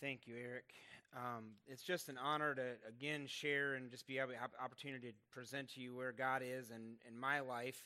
[0.00, 0.74] Thank you, Eric.
[1.16, 5.08] Um, it's just an honor to again share and just be able to have opportunity
[5.08, 7.82] to present to you where God is in, in my life.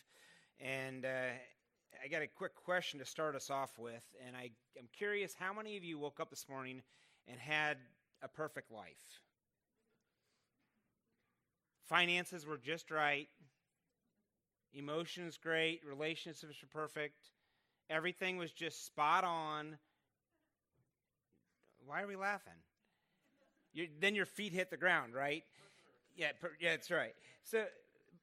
[0.59, 1.31] And uh,
[2.05, 5.53] I got a quick question to start us off with, and I am curious how
[5.53, 6.83] many of you woke up this morning
[7.29, 7.77] and had
[8.23, 9.23] a perfect life?
[11.89, 13.29] Finances were just right,
[14.75, 17.31] emotions great, relationships were perfect,
[17.89, 19.79] everything was just spot on.
[21.87, 22.55] Why are we laughing?
[23.73, 25.45] you then your feet hit the ground, right?
[26.17, 27.15] Yeah, per, yeah, that's right.
[27.45, 27.65] So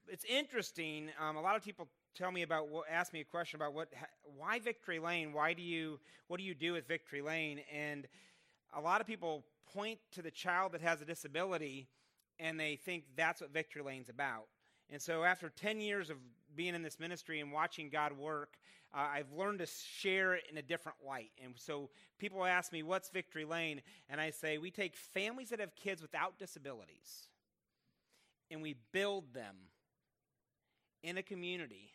[0.07, 1.09] it's interesting.
[1.19, 3.89] Um, a lot of people tell me about, ask me a question about what,
[4.37, 5.33] why Victory Lane?
[5.33, 7.61] Why do you, what do you do with Victory Lane?
[7.73, 8.07] And
[8.75, 11.87] a lot of people point to the child that has a disability,
[12.39, 14.47] and they think that's what Victory Lane's about.
[14.89, 16.17] And so, after 10 years of
[16.57, 18.57] being in this ministry and watching God work,
[18.93, 21.31] uh, I've learned to share it in a different light.
[21.43, 21.89] And so,
[22.19, 23.81] people ask me, What's Victory Lane?
[24.09, 27.29] And I say, We take families that have kids without disabilities
[28.49, 29.55] and we build them
[31.03, 31.91] in a community.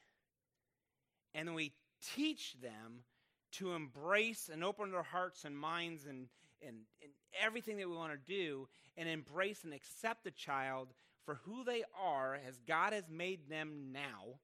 [1.35, 1.73] And then we
[2.15, 3.05] teach them
[3.53, 6.29] to embrace and open their hearts and minds and,
[6.67, 10.89] and, and everything that we want to do and embrace and accept the child
[11.25, 14.39] for who they are as God has made them now,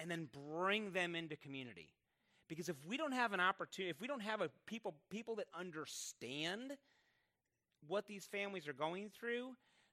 [0.00, 1.90] and then bring them into community.
[2.48, 5.46] Because if we don't have an opportunity, if we don't have a people people that
[5.56, 6.72] understand
[7.86, 9.50] what these families are going through,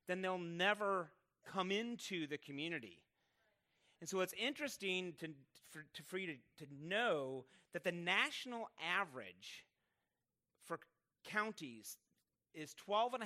[0.07, 1.09] then they'll never
[1.45, 2.99] come into the community.
[3.99, 5.29] And so it's interesting to,
[5.69, 8.69] for, to, for you to, to know that the national
[8.99, 9.65] average
[10.65, 10.79] for
[11.25, 11.97] counties
[12.53, 13.21] is 12.5%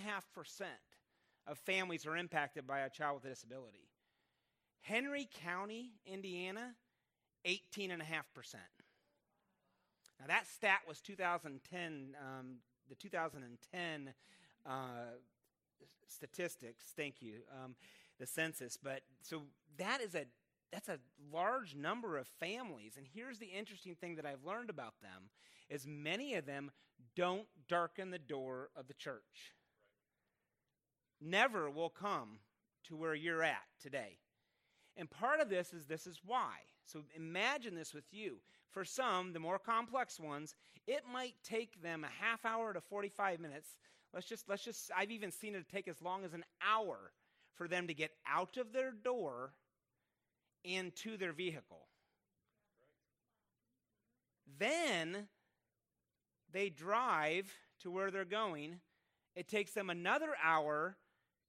[1.48, 3.91] of families are impacted by a child with a disability.
[4.82, 6.76] Henry County, Indiana,
[7.46, 8.00] 18.5%.
[10.20, 12.58] Now, that stat was 2010, um,
[12.90, 14.14] the 2010
[14.66, 14.72] uh,
[16.08, 16.86] statistics.
[16.96, 17.76] Thank you, um,
[18.20, 18.78] the census.
[18.82, 19.44] But so
[19.78, 20.26] that is a
[20.72, 21.00] that's a
[21.34, 22.94] large number of families.
[22.96, 25.30] And here's the interesting thing that I've learned about them
[25.70, 26.72] is many of them
[27.16, 29.54] don't darken the door of the church
[31.22, 32.40] never will come
[32.86, 34.18] to where you're at today.
[34.98, 36.56] And part of this is this is why.
[36.86, 38.38] So imagine this with you.
[38.70, 40.56] For some, the more complex ones,
[40.88, 43.76] it might take them a half hour to 45 minutes.
[44.14, 47.12] Let's just let's just I've even seen it take as long as an hour
[47.56, 49.54] for them to get out of their door
[50.66, 51.88] and to their vehicle.
[54.60, 55.28] Then
[56.52, 58.80] they drive to where they're going.
[59.36, 60.98] It takes them another hour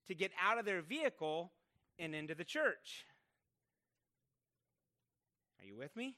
[0.07, 1.53] to get out of their vehicle
[1.99, 3.07] and into the church.
[5.63, 6.17] Are you with me?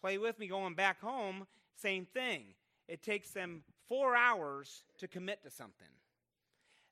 [0.00, 2.54] Play with me going back home, same thing.
[2.88, 5.86] It takes them four hours to commit to something.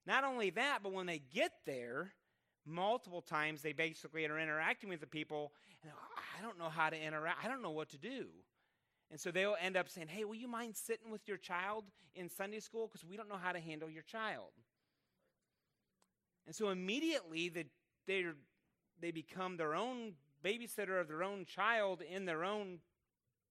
[0.06, 2.12] Not only that, but when they get there,
[2.64, 5.52] multiple times they basically are interacting with the people,
[5.82, 5.92] and
[6.38, 8.26] I don't know how to interact, I don't know what to do.
[9.10, 11.84] And so they'll end up saying, Hey, will you mind sitting with your child
[12.14, 12.86] in Sunday school?
[12.86, 14.52] Because we don't know how to handle your child.
[16.46, 18.24] And so immediately they,
[19.00, 20.12] they become their own
[20.44, 22.78] babysitter of their own child in their own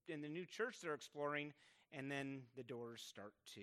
[0.08, 1.54] in the new church they're exploring
[1.94, 3.62] and then the doors start to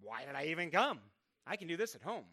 [0.00, 0.98] why did i even come
[1.46, 2.24] i can do this at home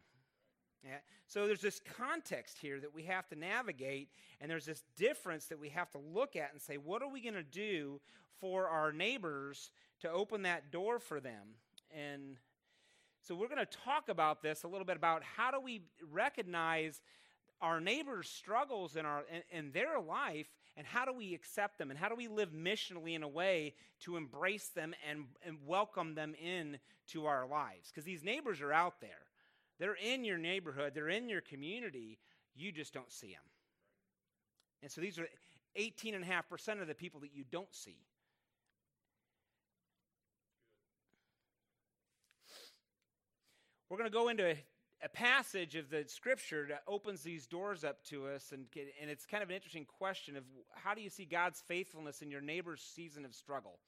[0.84, 0.97] yeah.
[1.28, 4.09] So there's this context here that we have to navigate,
[4.40, 7.22] and there's this difference that we have to look at and say, what are we
[7.22, 8.00] going to do
[8.40, 9.72] for our neighbors
[10.02, 11.56] to open that door for them?
[11.96, 12.38] And
[13.22, 15.81] so we're going to talk about this a little bit about how do we
[16.12, 17.02] recognize
[17.62, 20.47] our neighbors' struggles in, our, in, in their life,
[20.78, 23.74] and how do we accept them, and how do we live missionally in a way
[24.02, 26.78] to embrace them and, and welcome them in
[27.08, 27.90] to our lives?
[27.90, 29.09] Because these neighbors are out there.
[29.80, 32.20] They're in your neighborhood, they're in your community,
[32.56, 33.44] you just don't see them.
[34.81, 35.28] And so these are
[35.78, 37.97] 18.5% of the people that you don't see.
[43.90, 44.56] We're going to go into
[45.03, 48.66] a, passage of the scripture that opens these doors up to us, and,
[49.01, 50.43] and it's kind of an interesting question of
[50.75, 53.79] how do you see God's faithfulness in your neighbor's season of struggle?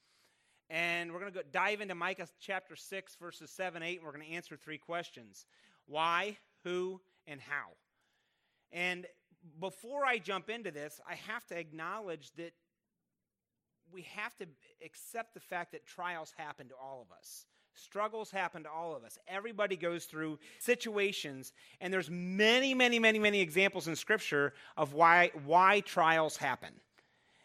[0.69, 4.25] And we're going to dive into Micah chapter 6, verses 7, 8, and we're going
[4.25, 5.45] to answer three questions
[5.85, 7.71] why, who, and how.
[8.71, 9.05] And
[9.59, 12.53] before I jump into this, I have to acknowledge that
[13.91, 14.45] we have to
[14.85, 17.45] accept the fact that trials happen to all of us.
[17.73, 19.17] Struggles happen to all of us.
[19.27, 25.31] Everybody goes through situations, and there's many, many, many, many examples in Scripture of why,
[25.45, 26.73] why trials happen.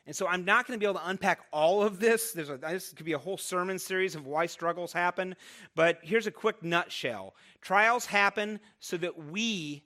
[0.06, 2.32] And so I'm not going to be able to unpack all of this.
[2.32, 5.34] There's a, this could be a whole sermon series of why struggles happen.
[5.74, 9.82] But here's a quick nutshell trials happen so that we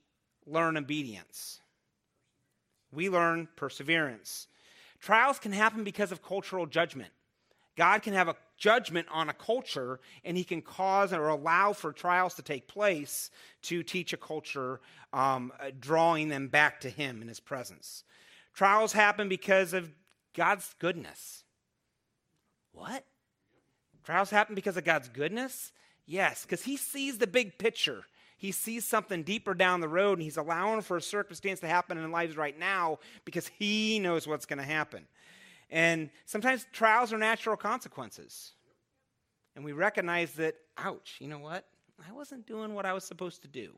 [0.46, 1.60] learn obedience,
[2.92, 4.46] we learn perseverance.
[5.00, 7.10] Trials can happen because of cultural judgment.
[7.76, 11.92] God can have a judgment on a culture, and He can cause or allow for
[11.92, 13.30] trials to take place
[13.62, 14.80] to teach a culture,
[15.12, 18.04] um, uh, drawing them back to Him in His presence.
[18.54, 19.90] Trials happen because of
[20.34, 21.44] God's goodness.
[22.72, 23.04] What?
[24.04, 25.72] Trials happen because of God's goodness?
[26.06, 28.04] Yes, because He sees the big picture.
[28.36, 31.98] He sees something deeper down the road, and He's allowing for a circumstance to happen
[31.98, 35.06] in lives right now because He knows what's going to happen.
[35.70, 38.52] And sometimes trials are natural consequences.
[39.54, 41.64] And we recognize that, ouch, you know what?
[42.08, 43.74] I wasn't doing what I was supposed to do.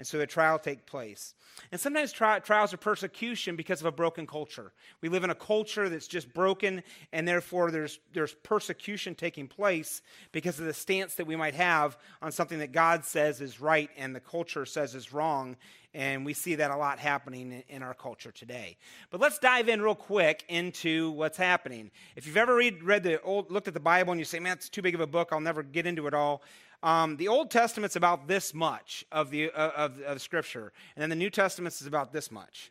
[0.00, 1.34] And so the trial take place.
[1.72, 4.72] And sometimes tri- trials are persecution because of a broken culture.
[5.02, 6.82] We live in a culture that's just broken,
[7.12, 10.00] and therefore there's, there's persecution taking place
[10.32, 13.90] because of the stance that we might have on something that God says is right
[13.98, 15.58] and the culture says is wrong.
[15.92, 18.78] And we see that a lot happening in, in our culture today.
[19.10, 21.90] But let's dive in real quick into what's happening.
[22.16, 24.54] If you've ever read, read the old, looked at the Bible and you say, man,
[24.54, 26.42] it's too big of a book, I'll never get into it all.
[26.82, 31.10] Um, the Old Testament's about this much of the uh, of, of Scripture, and then
[31.10, 32.70] the New Testament is about this much.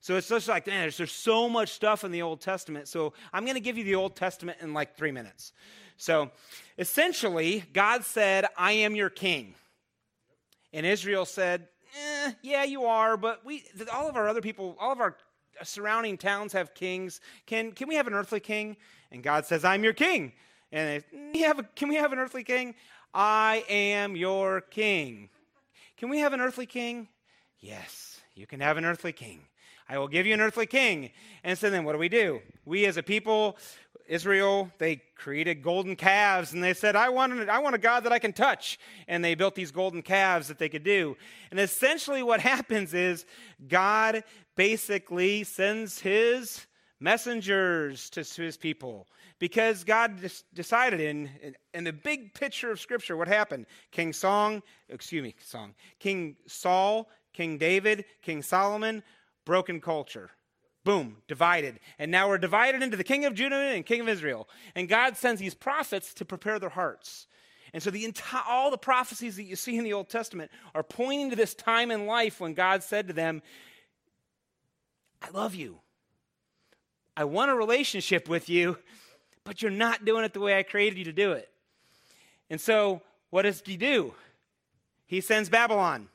[0.00, 2.86] So it's just like, man, there's, there's so much stuff in the Old Testament.
[2.88, 5.52] So I'm going to give you the Old Testament in like three minutes.
[5.96, 6.30] So
[6.78, 9.54] essentially, God said, I am your king.
[10.72, 11.66] And Israel said,
[11.96, 15.16] eh, yeah, you are, but we, all of our other people, all of our
[15.64, 17.20] surrounding towns have kings.
[17.46, 18.76] Can, can we have an earthly king?
[19.10, 20.32] And God says, I'm your king.
[20.70, 22.74] And they, yeah, can we have an earthly king?
[23.14, 25.30] I am your king.
[25.96, 27.08] Can we have an earthly king?
[27.60, 29.40] Yes, you can have an earthly king.
[29.88, 31.10] I will give you an earthly king.
[31.42, 32.40] And so then what do we do?
[32.66, 33.56] We as a people,
[34.06, 38.12] Israel, they created golden calves and they said, I want, I want a God that
[38.12, 38.78] I can touch.
[39.08, 41.16] And they built these golden calves that they could do.
[41.50, 43.24] And essentially what happens is
[43.66, 44.24] God
[44.56, 46.66] basically sends his
[47.00, 49.06] messengers to his people
[49.38, 50.20] because God
[50.54, 53.66] decided in, in, in the big picture of Scripture what happened.
[53.90, 59.02] King Song, excuse me, Song, King Saul, King David, King Solomon,
[59.44, 60.30] broken culture.
[60.84, 61.80] Boom, divided.
[61.98, 64.48] And now we're divided into the king of Judah and king of Israel.
[64.74, 67.26] And God sends these prophets to prepare their hearts.
[67.72, 70.82] And so the entire, all the prophecies that you see in the Old Testament are
[70.82, 73.42] pointing to this time in life when God said to them,
[75.20, 75.80] I love you.
[77.16, 78.78] I want a relationship with you,
[79.48, 81.48] but you're not doing it the way I created you to do it.
[82.50, 83.00] And so,
[83.30, 84.12] what does he do?
[85.06, 86.08] He sends Babylon.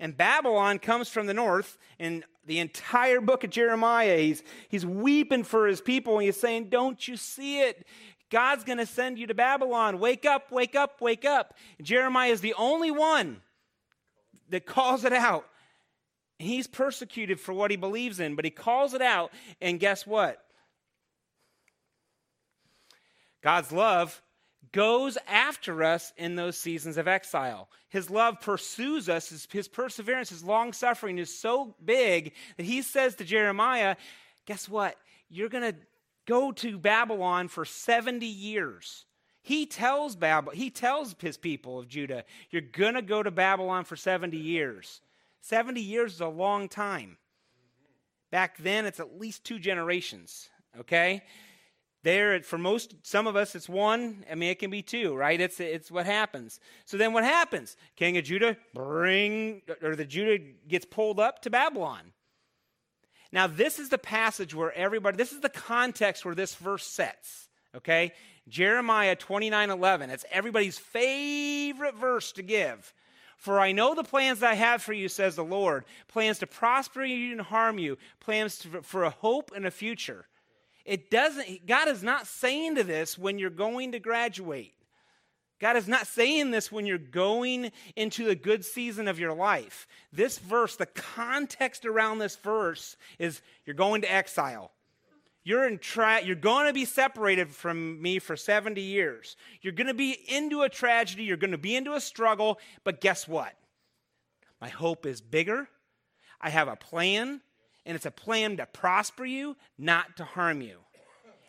[0.00, 5.44] And Babylon comes from the north, and the entire book of Jeremiah, he's, he's weeping
[5.44, 7.86] for his people, and he's saying, Don't you see it?
[8.30, 10.00] God's going to send you to Babylon.
[10.00, 11.54] Wake up, wake up, wake up.
[11.78, 13.42] And Jeremiah is the only one
[14.48, 15.46] that calls it out.
[16.40, 19.30] He's persecuted for what he believes in, but he calls it out,
[19.60, 20.44] and guess what?
[23.42, 24.22] God's love
[24.70, 27.68] goes after us in those seasons of exile.
[27.88, 32.82] His love pursues us, his, his perseverance, his long suffering is so big that he
[32.82, 33.96] says to Jeremiah,
[34.46, 34.96] Guess what?
[35.28, 35.78] You're going to
[36.26, 39.04] go to Babylon for 70 years.
[39.42, 43.84] He tells Bab- he tells his people of Judah, you're going to go to Babylon
[43.84, 45.00] for 70 years.
[45.40, 47.18] 70 years is a long time.
[48.30, 51.22] Back then it's at least two generations, okay?
[52.04, 54.24] There, for most, some of us, it's one.
[54.28, 55.40] I mean, it can be two, right?
[55.40, 56.58] It's it's what happens.
[56.84, 57.76] So then, what happens?
[57.94, 62.12] King of Judah bring, or the Judah gets pulled up to Babylon.
[63.30, 65.16] Now, this is the passage where everybody.
[65.16, 67.48] This is the context where this verse sets.
[67.76, 68.12] Okay,
[68.48, 70.10] Jeremiah twenty nine eleven.
[70.10, 72.92] It's everybody's favorite verse to give.
[73.36, 77.04] For I know the plans I have for you, says the Lord plans to prosper
[77.04, 80.26] you and harm you, plans to, for a hope and a future.
[80.84, 84.74] It doesn't, God is not saying to this when you're going to graduate.
[85.60, 89.86] God is not saying this when you're going into the good season of your life.
[90.12, 94.72] This verse, the context around this verse is you're going to exile.
[95.44, 99.36] You're in tra- you're going to be separated from me for 70 years.
[99.60, 103.00] You're going to be into a tragedy, you're going to be into a struggle, but
[103.00, 103.52] guess what?
[104.60, 105.68] My hope is bigger.
[106.40, 107.40] I have a plan
[107.84, 110.78] and it's a plan to prosper you, not to harm you.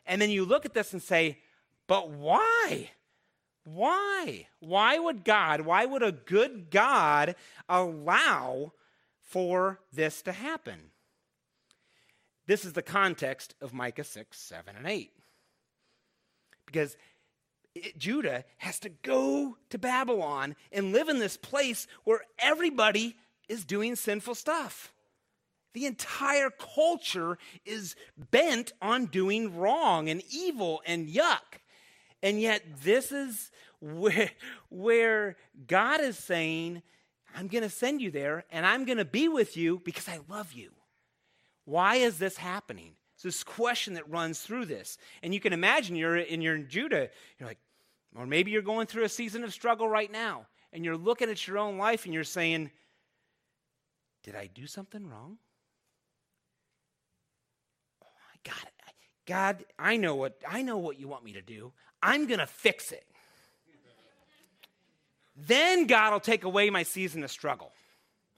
[0.06, 1.40] And then you look at this and say,
[1.88, 2.92] but why?
[3.66, 4.48] Why?
[4.60, 7.36] Why would God, why would a good God
[7.70, 8.74] allow
[9.22, 10.92] for this to happen?
[12.46, 15.12] This is the context of Micah 6, 7, and 8.
[16.66, 16.98] Because
[17.74, 23.16] it, Judah has to go to Babylon and live in this place where everybody
[23.48, 24.92] is doing sinful stuff.
[25.74, 27.96] The entire culture is
[28.32, 31.60] bent on doing wrong and evil and yuck.
[32.22, 34.30] And yet, this is where,
[34.70, 35.36] where
[35.68, 36.82] God is saying,
[37.36, 40.20] I'm going to send you there and I'm going to be with you because I
[40.30, 40.72] love you.
[41.66, 42.94] Why is this happening?
[43.16, 44.98] It's this question that runs through this.
[45.22, 47.60] And you can imagine you're in your Judah, you're like,
[48.16, 51.48] or maybe you're going through a season of struggle right now, and you're looking at
[51.48, 52.70] your own life and you're saying,
[54.24, 55.38] Did I do something wrong?
[58.44, 58.56] God,
[59.26, 61.74] God, I know what I know what you want me to do.
[62.02, 63.06] I'm gonna fix it.
[65.36, 67.72] then God will take away my season of struggle.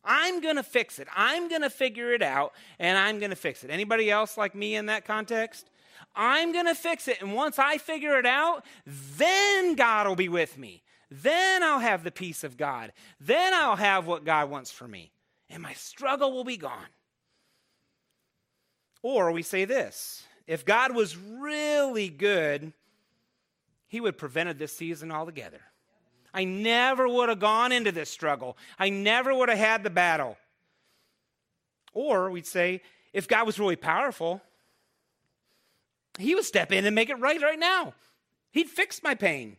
[0.05, 1.07] I'm to fix it.
[1.15, 3.71] I'm to figure it out and I'm to fix it.
[3.71, 5.69] Anybody else like me in that context?
[6.15, 7.21] I'm to fix it.
[7.21, 10.83] And once I figure it out, then God will be with me.
[11.09, 12.93] Then I'll have the peace of God.
[13.19, 15.12] Then I'll have what God wants for me.
[15.50, 16.88] And my struggle will be gone.
[19.05, 22.74] Or we say this if God was really good,
[23.88, 25.62] he would have prevented this season altogether.
[26.33, 28.57] I never would have gone into this struggle.
[28.79, 30.38] I never would have had the battle.
[31.93, 32.81] Or we'd say,
[33.13, 34.41] if God was really powerful,
[36.17, 37.93] he would step in and make it right right now.
[38.50, 39.57] He'd fix my pain.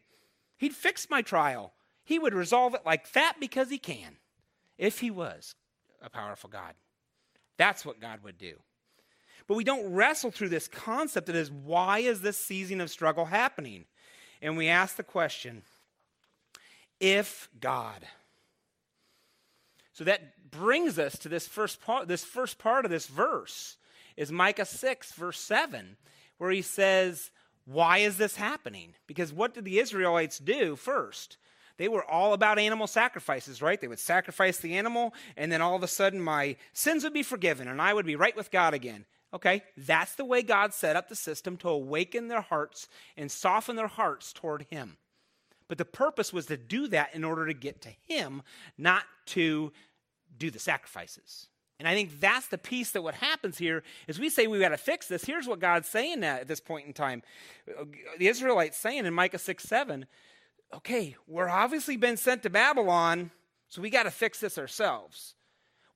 [0.56, 1.72] He'd fix my trial.
[2.02, 4.16] He would resolve it like that because he can,
[4.76, 5.54] if he was
[6.02, 6.74] a powerful God.
[7.58, 8.56] That's what God would do.
[9.46, 13.26] But we don't wrestle through this concept that is why is this season of struggle
[13.26, 13.84] happening?
[14.42, 15.62] And we ask the question
[17.00, 18.06] if God.
[19.92, 23.76] So that brings us to this first part, this first part of this verse
[24.16, 25.96] is Micah 6, verse 7,
[26.38, 27.30] where he says,
[27.64, 28.94] Why is this happening?
[29.06, 31.36] Because what did the Israelites do first?
[31.78, 33.80] They were all about animal sacrifices, right?
[33.80, 37.22] They would sacrifice the animal, and then all of a sudden my sins would be
[37.22, 39.04] forgiven, and I would be right with God again.
[39.34, 43.76] Okay, that's the way God set up the system to awaken their hearts and soften
[43.76, 44.96] their hearts toward Him.
[45.68, 48.42] But the purpose was to do that in order to get to Him,
[48.78, 49.72] not to
[50.38, 51.48] do the sacrifices.
[51.78, 54.70] And I think that's the piece that what happens here is we say we got
[54.70, 55.24] to fix this.
[55.24, 57.22] Here's what God's saying at this point in time.
[58.18, 60.06] The Israelites saying in Micah 6 7,
[60.74, 63.30] okay, we're obviously been sent to Babylon,
[63.68, 65.34] so we got to fix this ourselves.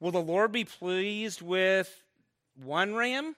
[0.01, 2.03] Will the Lord be pleased with
[2.63, 3.37] one ram?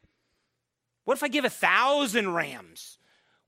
[1.04, 2.98] What if I give a thousand rams?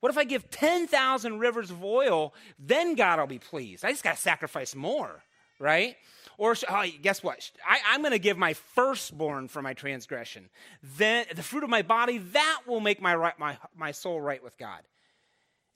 [0.00, 2.34] What if I give 10,000 rivers of oil?
[2.58, 3.84] Then God will be pleased.
[3.84, 5.22] I just got to sacrifice more,
[5.58, 5.96] right?
[6.36, 7.50] Or oh, guess what?
[7.66, 10.50] I, am going to give my firstborn for my transgression.
[10.82, 14.58] Then the fruit of my body, that will make my, my, my soul right with
[14.58, 14.80] God.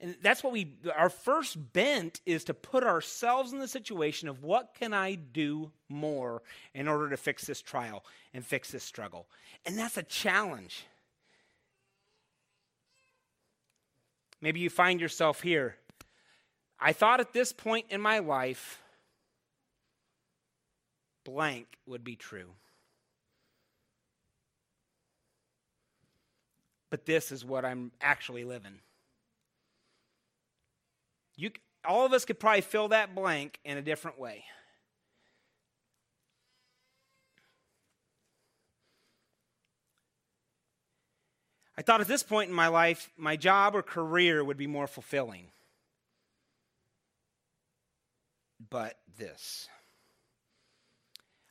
[0.01, 4.43] And that's what we, our first bent is to put ourselves in the situation of
[4.43, 6.41] what can I do more
[6.73, 9.27] in order to fix this trial and fix this struggle.
[9.65, 10.85] And that's a challenge.
[14.41, 15.75] Maybe you find yourself here.
[16.79, 18.81] I thought at this point in my life,
[21.25, 22.51] blank would be true.
[26.89, 28.79] But this is what I'm actually living.
[31.39, 31.51] You,
[31.85, 34.43] all of us could probably fill that blank in a different way.
[41.77, 44.85] I thought at this point in my life, my job or career would be more
[44.85, 45.45] fulfilling.
[48.69, 49.69] But this.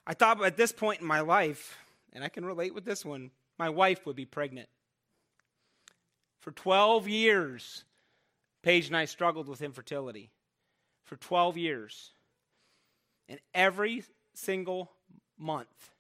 [0.07, 1.78] I thought at this point in my life,
[2.12, 4.68] and I can relate with this one, my wife would be pregnant.
[6.40, 7.85] For 12 years,
[8.62, 10.31] Paige and I struggled with infertility.
[11.05, 12.11] For 12 years.
[13.31, 14.91] And every single
[15.38, 15.91] month,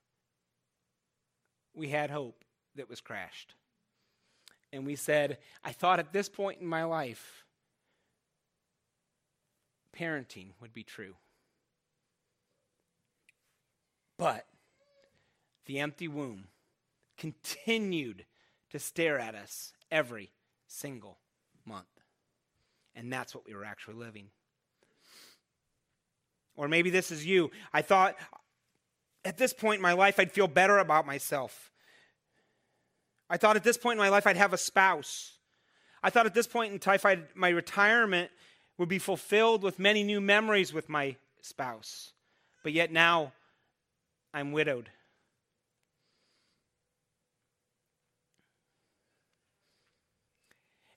[1.74, 3.54] we had hope that was crashed
[4.72, 7.44] and we said, I thought at this point in my life,
[9.96, 11.14] parenting would be true.
[14.18, 14.46] But
[15.66, 16.48] the empty womb
[17.16, 18.26] continued
[18.70, 20.32] to stare at us every
[20.66, 21.18] single
[21.64, 21.86] month.
[22.98, 24.26] And that's what we were actually living.
[26.56, 27.52] Or maybe this is you.
[27.72, 28.16] I thought
[29.24, 31.70] at this point in my life I'd feel better about myself.
[33.30, 35.38] I thought at this point in my life I'd have a spouse.
[36.02, 38.32] I thought at this point in time I'd, my retirement
[38.78, 42.12] would be fulfilled with many new memories with my spouse.
[42.64, 43.32] But yet now
[44.34, 44.90] I'm widowed.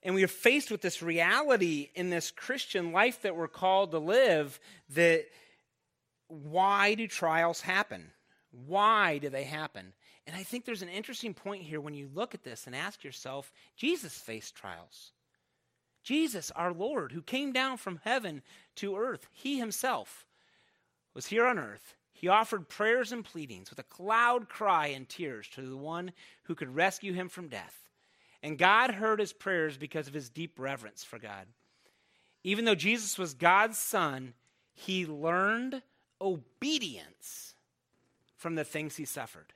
[0.04, 4.00] And we are faced with this reality in this Christian life that we're called to
[4.00, 5.26] live that
[6.28, 8.12] why do trials happen?
[8.52, 9.94] Why do they happen?
[10.26, 13.04] And I think there's an interesting point here when you look at this and ask
[13.04, 15.12] yourself Jesus faced trials.
[16.04, 18.42] Jesus, our Lord, who came down from heaven
[18.78, 20.26] to earth, he himself
[21.14, 21.96] was here on earth.
[22.12, 26.12] He offered prayers and pleadings with a loud cry and tears to the one
[26.44, 27.91] who could rescue him from death.
[28.44, 31.46] And God heard his prayers because of his deep reverence for God.
[32.44, 34.34] Even though Jesus was God's son,
[34.74, 35.82] he learned
[36.20, 37.54] obedience
[38.36, 39.54] from the things he suffered.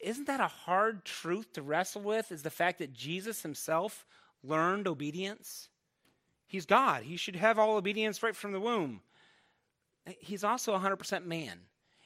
[0.00, 2.32] Isn't that a hard truth to wrestle with?
[2.32, 4.06] Is the fact that Jesus himself
[4.42, 5.68] learned obedience?
[6.46, 7.02] He's God.
[7.02, 9.00] He should have all obedience right from the womb.
[10.20, 11.60] He's also 100% man.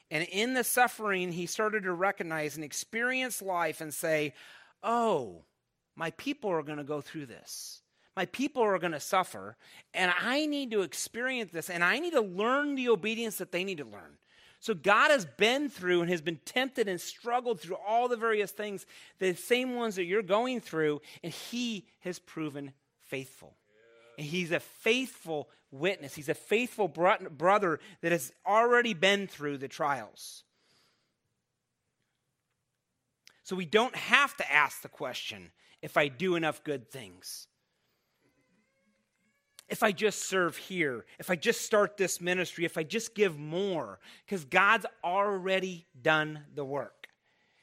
[0.09, 4.33] And in the suffering, he started to recognize and experience life and say,
[4.83, 5.43] oh,
[5.95, 7.81] my people are going to go through this.
[8.15, 9.55] My people are going to suffer,
[9.93, 13.63] and I need to experience this, and I need to learn the obedience that they
[13.63, 14.17] need to learn.
[14.59, 18.51] So God has been through and has been tempted and struggled through all the various
[18.51, 18.85] things,
[19.17, 22.73] the same ones that you're going through, and He has proven
[23.05, 23.55] faithful.
[24.17, 26.13] And He's a faithful witness.
[26.13, 30.43] He's a faithful bro- brother that has already been through the trials.
[33.43, 37.47] So we don't have to ask the question if I do enough good things.
[39.67, 43.39] If I just serve here, if I just start this ministry, if I just give
[43.39, 47.07] more, because God's already done the work.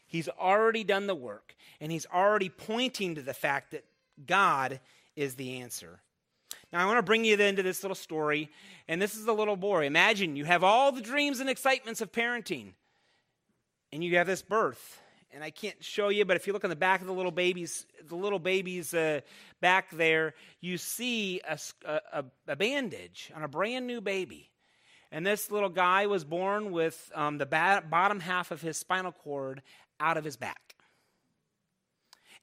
[0.06, 3.84] He's already done the work, and He's already pointing to the fact that
[4.26, 4.80] God
[5.16, 6.00] is the answer.
[6.72, 8.50] Now, I want to bring you into this little story,
[8.88, 9.84] and this is a little boy.
[9.84, 12.72] Imagine you have all the dreams and excitements of parenting,
[13.92, 14.98] and you have this birth
[15.32, 17.32] and I can't show you, but if you look on the back of the little
[17.32, 19.20] baby's, the little baby's uh,
[19.60, 24.50] back there, you see a, a, a, bandage on a brand new baby.
[25.12, 29.62] And this little guy was born with um, the bottom half of his spinal cord
[30.00, 30.74] out of his back.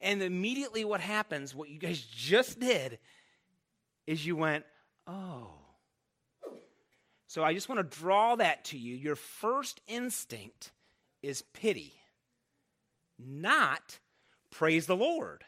[0.01, 2.99] And immediately, what happens, what you guys just did,
[4.05, 4.65] is you went,
[5.07, 5.49] oh.
[7.27, 8.95] So I just want to draw that to you.
[8.95, 10.71] Your first instinct
[11.21, 11.93] is pity
[13.17, 13.99] not
[14.51, 15.43] praise the Lord.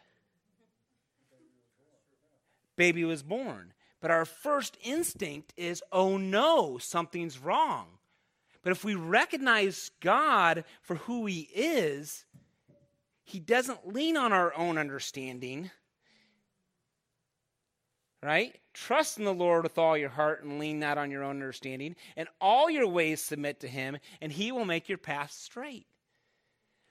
[2.75, 3.73] Baby was born.
[3.99, 7.87] But our first instinct is, oh no, something's wrong.
[8.61, 12.25] But if we recognize God for who He is,
[13.23, 15.71] He doesn't lean on our own understanding,
[18.21, 18.55] right?
[18.73, 21.95] Trust in the Lord with all your heart and lean not on your own understanding.
[22.15, 25.87] And all your ways submit to Him, and He will make your path straight.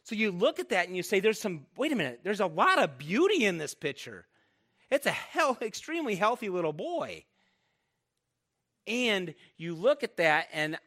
[0.06, 2.46] So you look at that and you say, there's some, wait a minute, there's a
[2.46, 4.24] lot of beauty in this picture.
[4.88, 7.24] It's a hell, extremely healthy little boy.
[8.86, 10.78] And you look at that and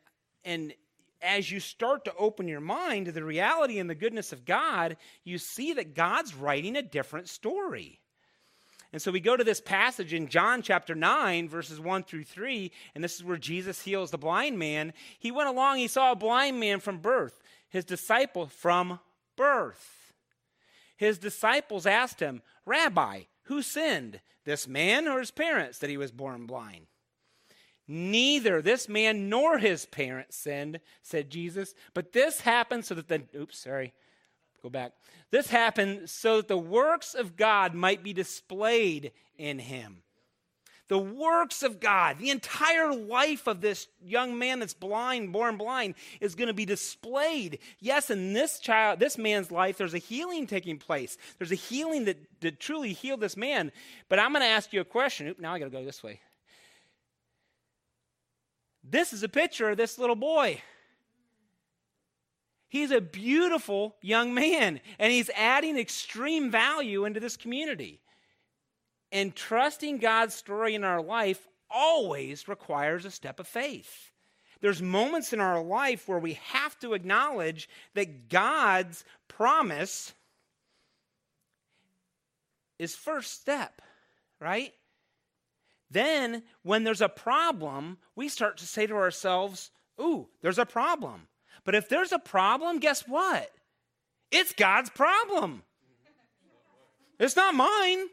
[0.45, 0.73] and
[1.21, 4.95] as you start to open your mind to the reality and the goodness of God,
[5.25, 7.99] you see that God's writing a different story.
[8.93, 12.71] And so we go to this passage in John chapter 9, verses 1 through 3,
[12.95, 14.93] and this is where Jesus heals the blind man.
[15.19, 19.01] He went along, he saw a blind man from birth, his disciple from
[19.39, 20.12] birth.
[20.97, 26.12] His disciples asked him, Rabbi, who sinned, this man or his parents, that he was
[26.12, 26.88] born blind?
[27.88, 33.23] Neither this man nor his parents sinned, said Jesus, but this happened so that the,
[33.34, 33.93] oops, sorry,
[34.62, 34.91] go back.
[35.32, 40.04] This happened so that the works of God might be displayed in him
[40.89, 45.93] the works of God, the entire life of this young man that's blind, born blind,
[46.19, 47.60] is going to be displayed.
[47.80, 51.17] Yes, in this child, this man's life, there's a healing taking place.
[51.38, 53.71] There's a healing that, that truly healed this man.
[54.10, 55.28] But I'm going to ask you a question.
[55.28, 56.19] Oop, now I got to go this way.
[58.84, 60.60] This is a picture of this little boy.
[62.67, 67.99] He's a beautiful young man, and he's adding extreme value into this community.
[69.12, 74.12] And trusting God's story in our life always requires a step of faith.
[74.62, 80.13] There's moments in our life where we have to acknowledge that God's promise
[82.78, 83.82] is first step,
[84.39, 84.74] right?
[85.91, 91.28] Then, when there's a problem, we start to say to ourselves, Ooh, there's a problem.
[91.65, 93.50] But if there's a problem, guess what?
[94.32, 95.63] It's God's problem.
[97.19, 98.08] It's not mine.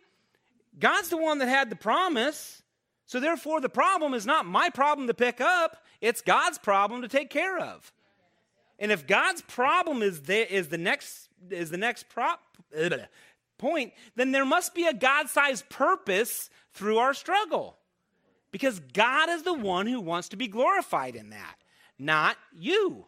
[0.79, 2.63] God's the one that had the promise.
[3.07, 7.09] So therefore, the problem is not my problem to pick up, it's God's problem to
[7.09, 7.93] take care of.
[8.79, 12.41] And if God's problem is the, is the next is the next prop
[12.79, 12.91] uh,
[13.59, 17.77] point, then there must be a God sized purpose through our struggle.
[18.53, 21.57] Because God is the one who wants to be glorified in that,
[21.99, 23.05] not you.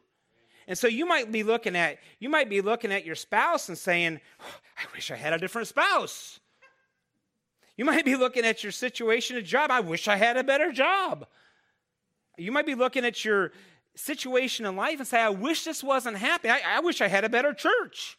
[0.66, 3.76] And so you might be looking at you might be looking at your spouse and
[3.76, 6.40] saying, oh, "I wish I had a different spouse."
[7.78, 10.72] You might be looking at your situation at job, "I wish I had a better
[10.72, 11.26] job."
[12.36, 13.52] You might be looking at your
[13.94, 16.52] situation in life and say, "I wish this wasn't happening.
[16.52, 18.18] I, I wish I had a better church."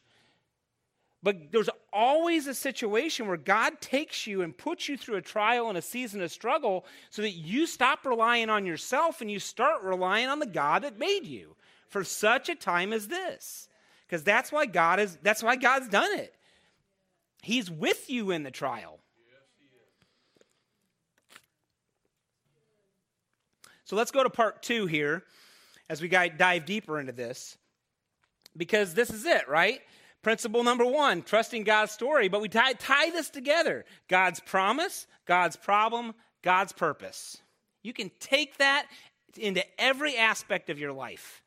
[1.21, 5.67] But there's always a situation where God takes you and puts you through a trial
[5.67, 9.83] and a season of struggle so that you stop relying on yourself and you start
[9.83, 11.57] relying on the God that made you
[11.89, 13.67] for such a time as this.
[14.07, 16.33] Because that's why God is that's why God's done it.
[17.41, 18.98] He's with you in the trial.
[23.89, 25.23] So let's go to part 2 here
[25.89, 27.57] as we dive deeper into this.
[28.55, 29.81] Because this is it, right?
[30.21, 35.55] Principle number one, trusting God's story, but we tie, tie this together God's promise, God's
[35.55, 37.37] problem, God's purpose.
[37.81, 38.85] You can take that
[39.35, 41.41] into every aspect of your life.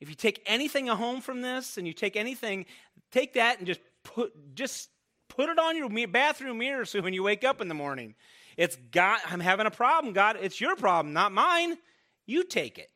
[0.00, 2.64] If you take anything home from this and you take anything,
[3.12, 4.88] take that and just put just
[5.28, 8.14] put it on your bathroom mirror so when you wake up in the morning.
[8.56, 10.38] It's God, I'm having a problem, God.
[10.40, 11.76] It's your problem, not mine.
[12.24, 12.90] You take it.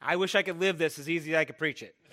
[0.00, 1.94] I wish I could live this as easy as I could preach it.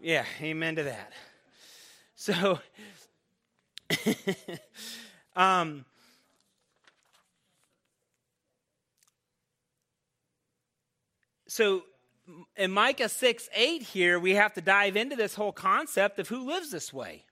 [0.00, 1.12] Yeah, amen to that.
[2.14, 2.58] So,
[5.36, 5.86] um,
[11.48, 11.84] so
[12.54, 16.46] in Micah 6 8 here, we have to dive into this whole concept of who
[16.46, 17.24] lives this way.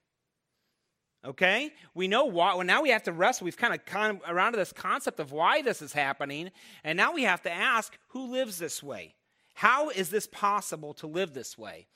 [1.24, 1.72] Okay?
[1.94, 2.54] We know why.
[2.54, 3.44] Well, now we have to wrestle.
[3.44, 6.50] We've kind of come around to this concept of why this is happening.
[6.85, 9.14] And now we have to ask who lives this way?
[9.54, 11.87] How is this possible to live this way?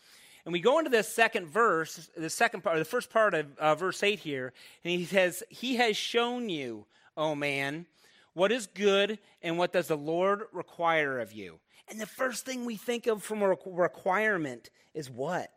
[0.44, 3.58] And we go into this second verse, the second part, or the first part of
[3.58, 4.52] uh, verse 8 here,
[4.84, 6.86] and he says, He has shown you,
[7.16, 7.86] O man,
[8.32, 11.58] what is good and what does the Lord require of you.
[11.88, 15.50] And the first thing we think of from a requirement is what?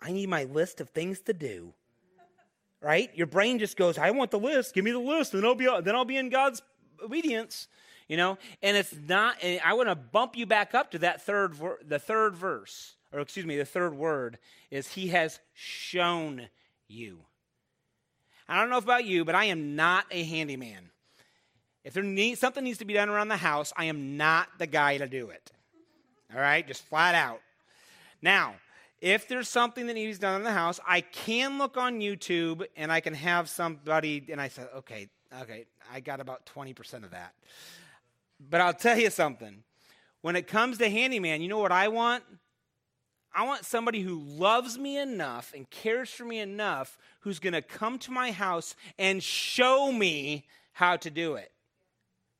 [0.00, 1.74] I need my list of things to do.
[2.80, 3.10] Right?
[3.14, 4.74] Your brain just goes, I want the list.
[4.74, 6.62] Give me the list, and then I'll be then I'll be in God's
[7.04, 7.66] obedience.
[8.08, 9.36] You know, and it's not.
[9.42, 13.20] And I want to bump you back up to that third, the third verse or
[13.20, 14.38] excuse me, the third word
[14.70, 16.48] is He has shown
[16.88, 17.20] you.
[18.48, 20.90] I don't know about you, but I am not a handyman.
[21.84, 24.66] If there needs, something needs to be done around the house, I am not the
[24.66, 25.52] guy to do it.
[26.34, 27.40] All right, just flat out.
[28.20, 28.54] Now,
[29.00, 32.90] if there's something that needs done in the house, I can look on YouTube and
[32.90, 35.08] I can have somebody, and I said, okay,
[35.42, 37.34] okay, I got about 20% of that.
[38.50, 39.62] But I'll tell you something.
[40.20, 42.24] When it comes to handyman, you know what I want?
[43.32, 47.62] I want somebody who loves me enough and cares for me enough who's going to
[47.62, 51.52] come to my house and show me how to do it.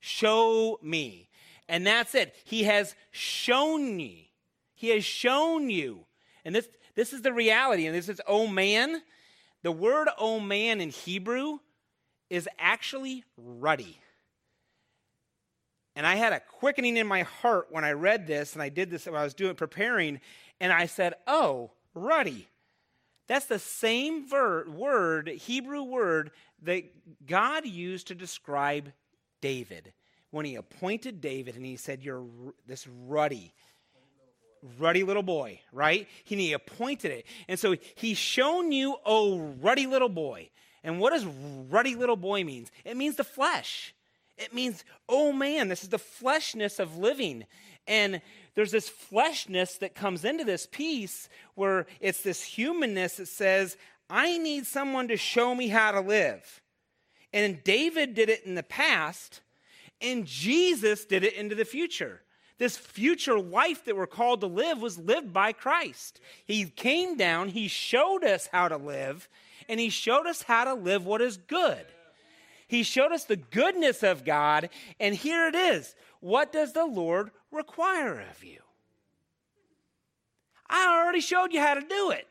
[0.01, 1.29] Show me.
[1.68, 2.35] And that's it.
[2.44, 4.33] He has shown me.
[4.75, 6.07] He has shown you.
[6.48, 7.84] And this, this is the reality.
[7.84, 9.02] And this is, oh man.
[9.62, 11.58] The word oh man in Hebrew
[12.30, 14.00] is actually ruddy.
[15.94, 18.88] And I had a quickening in my heart when I read this, and I did
[18.88, 20.20] this when I was doing preparing,
[20.58, 22.48] and I said, Oh, ruddy.
[23.26, 26.30] That's the same ver- word, Hebrew word,
[26.62, 26.84] that
[27.26, 28.90] God used to describe
[29.42, 29.92] David
[30.30, 32.24] when he appointed David and he said, You're
[32.66, 33.52] this ruddy,
[34.79, 36.07] ruddy little boy, right?
[36.25, 37.27] He, he appointed it.
[37.49, 40.51] And so he's shown you, oh, ruddy little boy.
[40.85, 41.27] And what does
[41.71, 42.71] ruddy little boy means?
[42.85, 43.94] It means the flesh.
[44.37, 47.44] It means, oh man, this is the fleshness of living.
[47.87, 48.21] And
[48.55, 53.77] there's this fleshness that comes into this piece where it's this humanness that says,
[54.11, 56.62] I need someone to show me how to live.
[57.33, 59.42] And David did it in the past,
[60.01, 62.23] and Jesus did it into the future.
[62.59, 66.21] This future life that we're called to live was lived by Christ.
[66.44, 69.29] He came down, He showed us how to live,
[69.68, 71.87] and He showed us how to live what is good.
[72.66, 74.68] He showed us the goodness of God,
[75.01, 75.94] and here it is.
[76.21, 78.59] What does the Lord require of you?
[80.68, 82.29] I already showed you how to do it.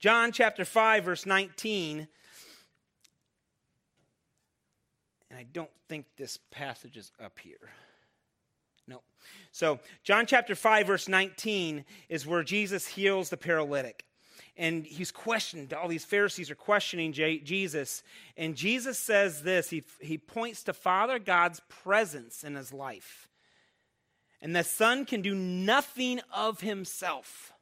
[0.00, 2.06] John chapter 5, verse 19.
[5.27, 7.70] And I don't think this passage is up here.
[8.88, 9.02] No.
[9.52, 14.04] So, John chapter 5, verse 19 is where Jesus heals the paralytic
[14.56, 15.72] and he's questioned.
[15.72, 18.02] All these Pharisees are questioning J- Jesus.
[18.36, 23.28] And Jesus says this he, he points to Father God's presence in his life.
[24.42, 27.52] And the Son can do nothing of himself.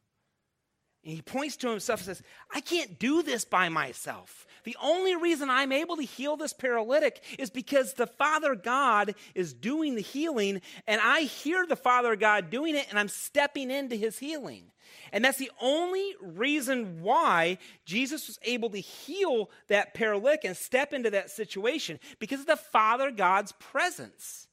[1.04, 4.46] And he points to himself and says, I can't do this by myself.
[4.66, 9.54] The only reason I'm able to heal this paralytic is because the Father God is
[9.54, 13.94] doing the healing, and I hear the Father God doing it, and I'm stepping into
[13.94, 14.64] his healing.
[15.12, 20.92] And that's the only reason why Jesus was able to heal that paralytic and step
[20.92, 24.48] into that situation because of the Father God's presence.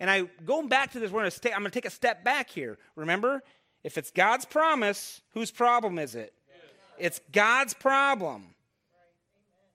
[0.00, 2.24] And I going back to this, we're to stay, I'm going to take a step
[2.24, 2.78] back here.
[2.96, 3.44] Remember,
[3.84, 6.34] if it's God's promise, whose problem is it?
[6.98, 8.54] It's God's problem.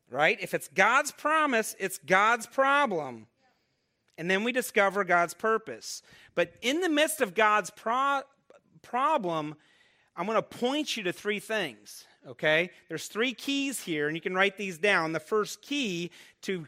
[0.10, 0.38] Right?
[0.42, 3.28] If it's God's promise, it's God's problem.
[4.18, 6.02] And then we discover God's purpose.
[6.34, 8.22] But in the midst of God's pro-
[8.82, 9.56] problem,
[10.16, 12.06] I'm going to point you to three things.
[12.26, 12.72] Okay?
[12.88, 15.12] There's three keys here, and you can write these down.
[15.12, 16.12] The first key
[16.44, 16.68] to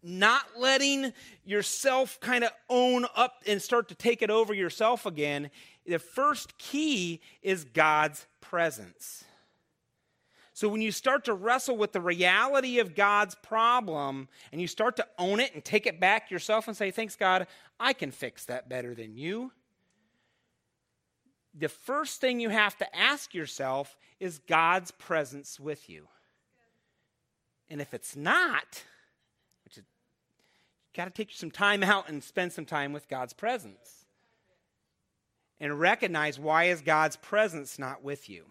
[0.00, 1.12] not letting
[1.44, 5.50] yourself kind of own up and start to take it over yourself again
[5.88, 9.24] the first key is God's presence.
[10.58, 14.96] So when you start to wrestle with the reality of God's problem and you start
[14.96, 17.46] to own it and take it back yourself and say, Thanks, God,
[17.78, 19.52] I can fix that better than you.
[21.56, 26.08] The first thing you have to ask yourself is God's presence with you.
[27.70, 28.82] And if it's not,
[29.64, 33.32] which is, you got to take some time out and spend some time with God's
[33.32, 34.06] presence
[35.60, 38.46] and recognize why is God's presence not with you?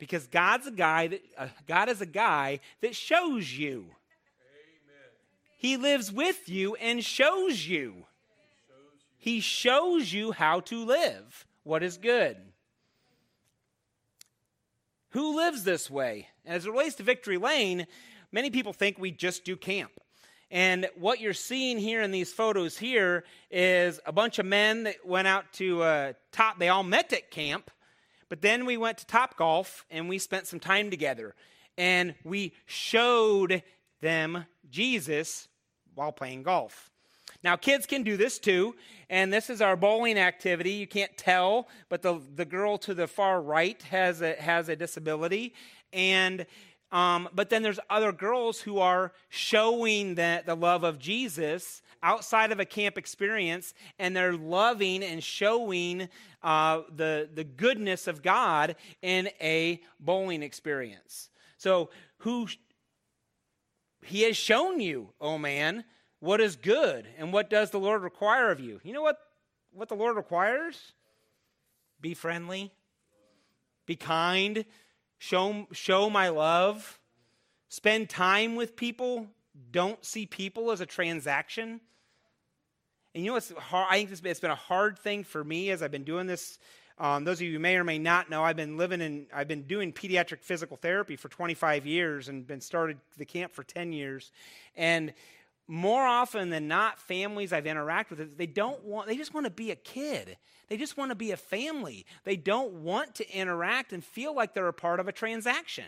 [0.00, 3.76] Because God's a guy that uh, God is a guy that shows you.
[3.76, 5.10] Amen.
[5.58, 8.06] He lives with you and shows you.
[9.18, 12.38] He shows you how to live what is good.
[15.10, 16.28] Who lives this way?
[16.46, 17.86] And As it relates to Victory Lane,
[18.32, 19.92] many people think we just do camp.
[20.50, 25.06] And what you're seeing here in these photos here is a bunch of men that
[25.06, 26.58] went out to uh, top.
[26.58, 27.70] They all met at camp,
[28.30, 31.34] but then we went to Top Golf and we spent some time together.
[31.76, 33.62] And we showed
[34.00, 35.48] them Jesus
[35.94, 36.90] while playing golf.
[37.42, 38.74] Now, kids can do this too,
[39.08, 40.72] and this is our bowling activity.
[40.72, 44.76] You can't tell, but the, the girl to the far right has a, has a
[44.76, 45.54] disability.
[45.92, 46.46] And
[46.92, 52.52] um, but then there's other girls who are showing that the love of Jesus outside
[52.52, 56.08] of a camp experience, and they're loving and showing
[56.42, 61.30] uh, the, the goodness of God in a bowling experience.
[61.58, 62.48] So, who
[64.04, 65.84] he has shown you, oh man,
[66.20, 68.80] what is good and what does the Lord require of you?
[68.82, 69.18] You know what,
[69.72, 70.92] what the Lord requires?
[72.00, 72.72] Be friendly,
[73.86, 74.64] be kind,
[75.18, 76.98] show, show my love,
[77.68, 79.26] spend time with people,
[79.70, 81.80] don't see people as a transaction.
[83.14, 83.88] And you know what's hard?
[83.90, 86.58] I think it's been a hard thing for me as I've been doing this.
[86.98, 89.48] Um, those of you who may or may not know, I've been living in, I've
[89.48, 93.92] been doing pediatric physical therapy for 25 years and been started the camp for 10
[93.92, 94.30] years.
[94.76, 95.12] And
[95.66, 99.50] more often than not, families I've interacted with, they don't want, they just want to
[99.50, 100.36] be a kid.
[100.68, 102.06] They just want to be a family.
[102.24, 105.86] They don't want to interact and feel like they're a part of a transaction.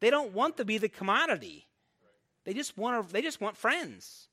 [0.00, 1.66] They don't want to be the commodity.
[2.44, 4.28] They just want to, they just want friends.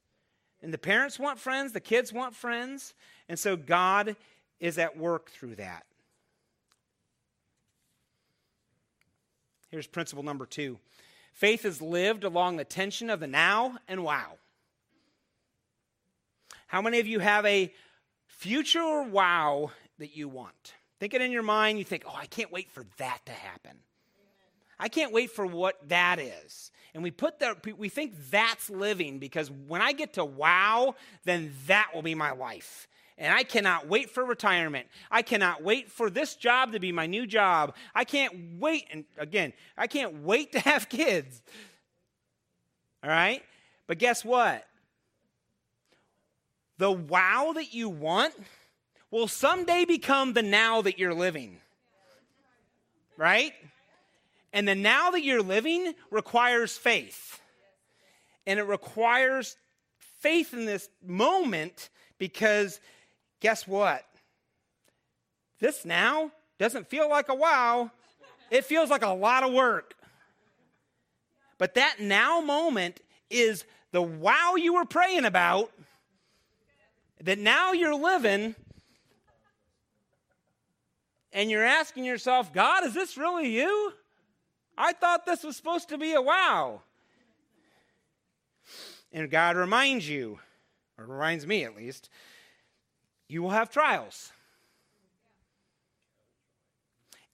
[0.64, 2.94] And the parents want friends, the kids want friends,
[3.28, 4.16] and so God
[4.62, 5.84] is at work through that.
[9.70, 10.80] Here's principle number 2.
[11.34, 14.38] Faith is lived along the tension of the now and wow.
[16.68, 17.74] How many of you have a
[18.28, 20.74] future wow that you want?
[21.00, 21.78] Think it in your mind.
[21.78, 23.80] You think, oh, I can't wait for that to happen.
[24.80, 26.72] I can't wait for what that is.
[26.94, 31.54] And we put that, we think that's living because when I get to wow, then
[31.68, 32.88] that will be my life.
[33.18, 34.88] And I cannot wait for retirement.
[35.10, 37.76] I cannot wait for this job to be my new job.
[37.94, 38.86] I can't wait.
[38.92, 41.42] And again, I can't wait to have kids.
[43.04, 43.44] All right?
[43.88, 44.66] But guess what?
[46.78, 48.34] the wow that you want
[49.12, 51.60] will someday become the now that you're living.
[53.16, 53.54] Right?
[54.54, 57.42] And the now that you're living requires faith.
[58.46, 59.58] And it requires
[60.20, 61.90] faith in this moment
[62.20, 62.80] because
[63.40, 64.06] guess what?
[65.60, 67.92] This now doesn't feel like a wow,
[68.52, 69.96] it feels like a lot of work.
[71.58, 75.72] But that now moment is the wow you were praying about
[77.24, 78.56] that now you're living
[81.32, 83.94] and you're asking yourself, God, is this really you?
[84.78, 86.82] I thought this was supposed to be a wow.
[89.12, 90.40] And God reminds you,
[90.98, 92.10] or reminds me at least,
[93.28, 94.32] you will have trials.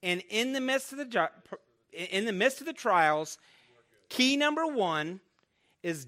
[0.01, 1.29] And in the midst of the
[1.91, 3.37] in the midst of the trials,
[4.09, 5.19] key number 1
[5.83, 6.07] is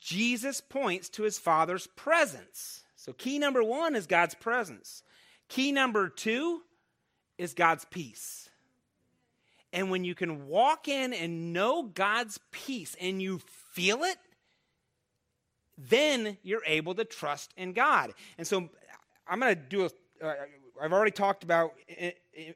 [0.00, 2.82] Jesus points to his Father's presence.
[2.96, 5.02] So key number 1 is God's presence.
[5.48, 6.62] Key number 2
[7.38, 8.41] is God's peace.
[9.72, 13.40] And when you can walk in and know God's peace and you
[13.72, 14.18] feel it,
[15.78, 18.12] then you're able to trust in God.
[18.36, 18.68] And so
[19.26, 19.90] I'm going to do a.
[20.22, 20.34] uh,
[20.92, 21.74] already talked about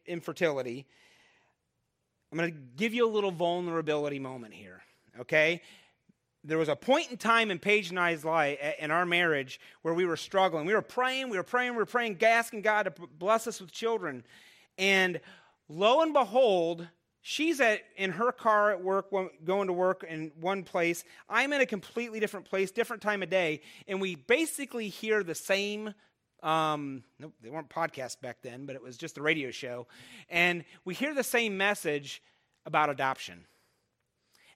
[0.06, 0.86] infertility.
[2.30, 4.82] I'm going to give you a little vulnerability moment here,
[5.20, 5.62] okay?
[6.44, 9.94] There was a point in time in Paige and I's life, in our marriage, where
[9.94, 10.66] we were struggling.
[10.66, 13.72] We were praying, we were praying, we were praying, asking God to bless us with
[13.72, 14.24] children.
[14.78, 15.20] And
[15.68, 16.88] lo and behold,
[17.28, 19.10] she's at in her car at work
[19.44, 21.02] going to work in one place.
[21.28, 25.34] I'm in a completely different place different time of day and we basically hear the
[25.34, 25.92] same
[26.44, 29.88] um, nope, they weren't podcasts back then but it was just a radio show.
[30.28, 32.22] And we hear the same message
[32.64, 33.44] about adoption.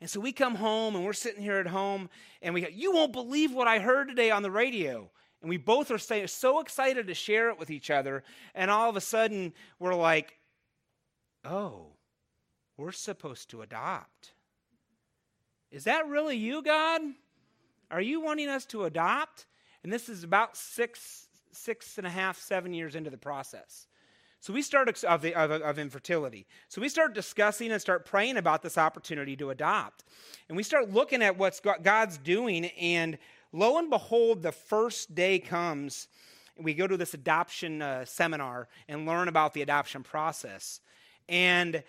[0.01, 2.09] And so we come home and we're sitting here at home
[2.41, 5.11] and we go, you won't believe what i heard today on the radio.
[5.43, 8.23] And we both are so excited to share it with each other
[8.55, 10.37] and all of a sudden we're like
[11.45, 11.95] oh
[12.81, 14.33] we're supposed to adopt.
[15.71, 17.03] Is that really you, God?
[17.91, 19.45] Are you wanting us to adopt?
[19.85, 23.87] And this is about six, six and a half, seven years into the process.
[24.41, 26.47] So we start of, the, of, of, infertility.
[26.69, 30.05] So we start discussing and start praying about this opportunity to adopt.
[30.49, 32.65] And we start looking at what God's doing.
[32.65, 33.19] And
[33.53, 36.09] lo and behold, the first day comes.
[36.57, 40.81] We go to this adoption uh, seminar and learn about the adoption process.
[41.29, 41.83] And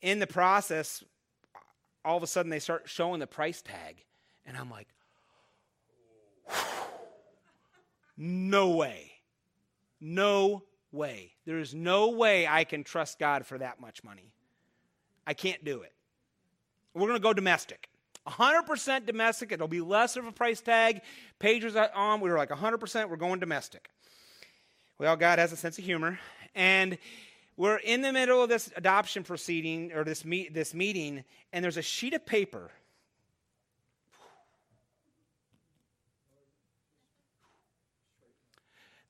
[0.00, 1.02] in the process,
[2.04, 4.04] all of a sudden they start showing the price tag.
[4.46, 4.88] And I'm like,
[8.16, 9.12] no way.
[10.00, 11.32] No way.
[11.44, 14.32] There is no way I can trust God for that much money.
[15.26, 15.92] I can't do it.
[16.94, 17.88] We're going to go domestic.
[18.26, 19.52] 100% domestic.
[19.52, 21.02] It'll be less of a price tag.
[21.38, 22.20] Paige's on.
[22.20, 23.08] We were like 100%.
[23.08, 23.88] We're going domestic.
[24.98, 26.18] Well, God has a sense of humor.
[26.54, 26.98] And
[27.58, 31.76] we're in the middle of this adoption proceeding or this, meet, this meeting, and there's
[31.76, 32.70] a sheet of paper.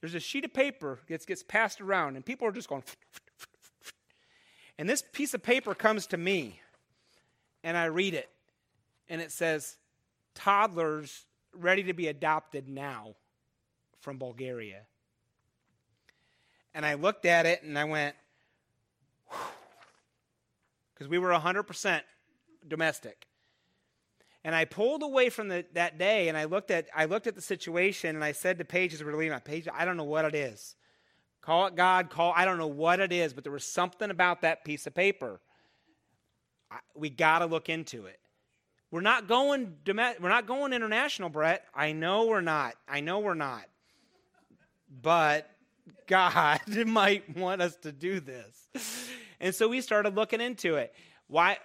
[0.01, 2.83] There's a sheet of paper that gets passed around, and people are just going.
[4.79, 6.59] And this piece of paper comes to me,
[7.63, 8.31] and I read it,
[9.11, 9.77] and it says,
[10.35, 13.15] Toddlers ready to be adopted now
[14.01, 14.83] from Bulgaria.
[16.73, 18.15] And I looked at it and I went,
[20.99, 22.01] because we were 100%
[22.67, 23.27] domestic.
[24.45, 27.35] And I pulled away from the, that day and I looked at I looked at
[27.35, 29.97] the situation and I said to Paige as we were leaving, my Paige, I don't
[29.97, 30.75] know what it is.
[31.41, 34.43] Call it God, call I don't know what it is, but there was something about
[34.43, 35.41] that piece of paper.
[36.71, 38.19] I, we got to look into it.
[38.91, 41.65] We're not going we're not going international, Brett.
[41.75, 42.75] I know we're not.
[42.89, 43.65] I know we're not.
[45.03, 45.51] But
[46.07, 48.69] God might want us to do this.
[49.41, 50.95] And so we started looking into it.
[51.27, 51.59] Why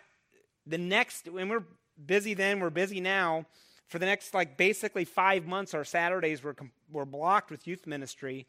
[0.65, 1.63] the next when we're
[2.05, 3.45] busy then, we're busy now.
[3.87, 6.55] For the next like basically 5 months our Saturdays were
[6.91, 8.47] were blocked with youth ministry.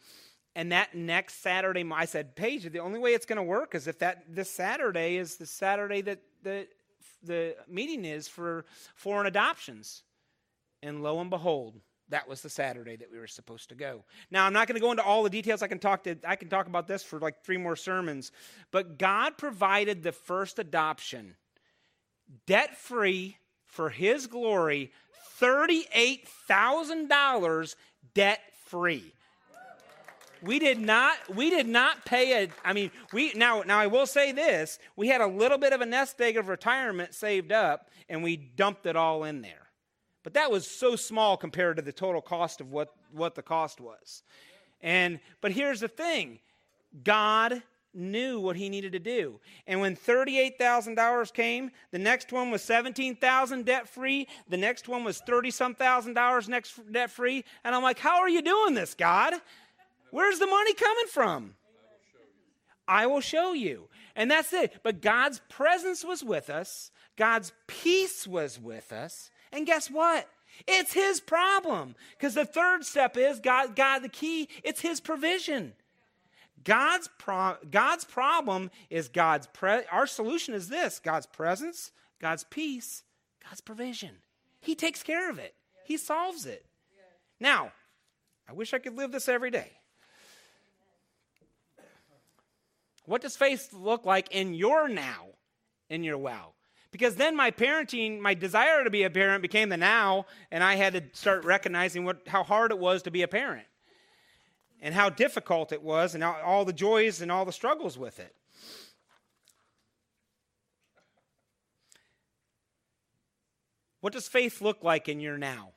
[0.57, 3.89] And that next Saturday, I said, Paige, the only way it's going to work is
[3.89, 6.69] if that this Saturday is the Saturday that the
[7.23, 10.03] the meeting is for foreign adoptions.
[10.83, 11.81] And lo and behold,
[12.15, 14.05] that was the Saturday that we were supposed to go.
[14.31, 15.63] Now, I'm not going to go into all the details.
[15.63, 18.31] I can talk to I can talk about this for like three more sermons.
[18.71, 21.35] But God provided the first adoption
[22.47, 24.93] debt free for his glory,
[25.41, 27.75] $38,000
[28.15, 29.13] debt free.
[30.41, 34.07] We did not we did not pay a I mean, we now now I will
[34.07, 37.91] say this, we had a little bit of a nest egg of retirement saved up
[38.09, 39.64] and we dumped it all in there.
[40.25, 43.81] But that was so small compared to the total cost of what, what the cost
[43.81, 44.25] was.
[44.83, 46.41] And but here's the thing
[47.05, 47.63] God
[47.93, 49.39] knew what he needed to do.
[49.67, 55.21] And when $38,000 came, the next one was 17,000 debt free, the next one was
[55.21, 58.95] 30 some thousand dollars next debt free, and I'm like, "How are you doing this,
[58.95, 59.35] God?
[60.11, 61.55] Where's the money coming from?"
[62.87, 63.89] I will show you.
[64.17, 64.81] And that's it.
[64.83, 66.91] But God's presence was with us.
[67.17, 69.31] God's peace was with us.
[69.55, 70.29] And guess what?
[70.67, 71.95] It's his problem.
[72.19, 75.73] Because the third step is God, God, the key, it's his provision.
[76.65, 83.03] God's, pro- God's problem is God's, pre- our solution is this God's presence, God's peace,
[83.49, 84.11] God's provision.
[84.61, 86.67] He takes care of it, He solves it.
[87.39, 87.73] Now,
[88.49, 89.73] I wish I could live this every day.
[93.07, 95.27] What does faith look like in your now,
[95.91, 96.53] in your wow?
[96.95, 100.77] Because then my parenting, my desire to be a parent became the now, and I
[100.77, 103.67] had to start recognizing what, how hard it was to be a parent
[104.81, 108.33] and how difficult it was, and all, the joys and all the struggles with it.
[114.01, 115.71] What does faith look like in your now?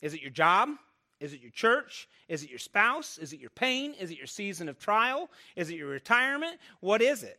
[0.00, 0.70] Is it your job?
[1.20, 2.08] Is it your church?
[2.26, 3.18] Is it your spouse?
[3.18, 3.92] Is it your pain?
[4.00, 5.28] Is it your season of trial?
[5.56, 6.56] Is it your retirement?
[6.80, 7.38] What is it?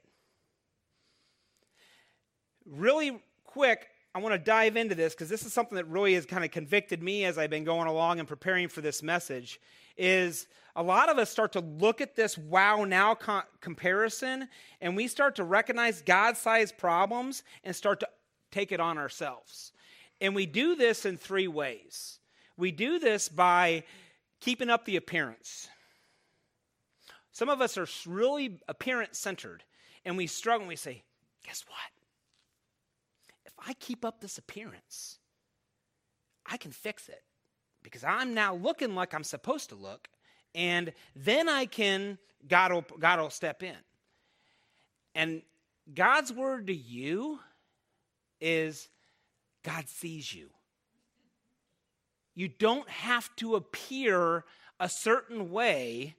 [2.66, 6.26] Really quick, I want to dive into this because this is something that really has
[6.26, 9.60] kind of convicted me as I've been going along and preparing for this message.
[9.98, 14.50] Is a lot of us start to look at this wow now co- comparison
[14.82, 18.08] and we start to recognize God sized problems and start to
[18.52, 19.72] take it on ourselves.
[20.22, 22.20] And we do this in three ways.
[22.58, 23.84] We do this by
[24.40, 25.68] keeping up the appearance.
[27.32, 29.64] Some of us are really appearance centered
[30.06, 31.04] and we struggle and we say,
[31.44, 32.03] guess what?
[33.66, 35.20] I keep up this appearance,
[36.46, 37.24] I can fix it
[37.82, 40.08] because I'm now looking like I'm supposed to look,
[40.56, 43.76] and then I can, God will, God will step in.
[45.16, 45.42] And
[45.94, 47.40] God's word to you
[48.40, 48.90] is
[49.64, 50.50] God sees you.
[52.36, 54.46] You don't have to appear
[54.80, 56.16] a certain way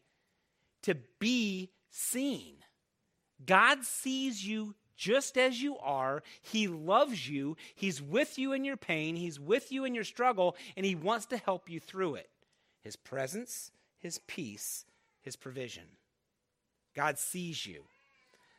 [0.82, 2.57] to be seen.
[3.45, 6.22] God sees you just as you are.
[6.40, 7.57] He loves you.
[7.74, 9.16] He's with you in your pain.
[9.16, 12.28] He's with you in your struggle, and He wants to help you through it.
[12.82, 14.84] His presence, His peace,
[15.22, 15.84] His provision.
[16.95, 17.84] God sees you.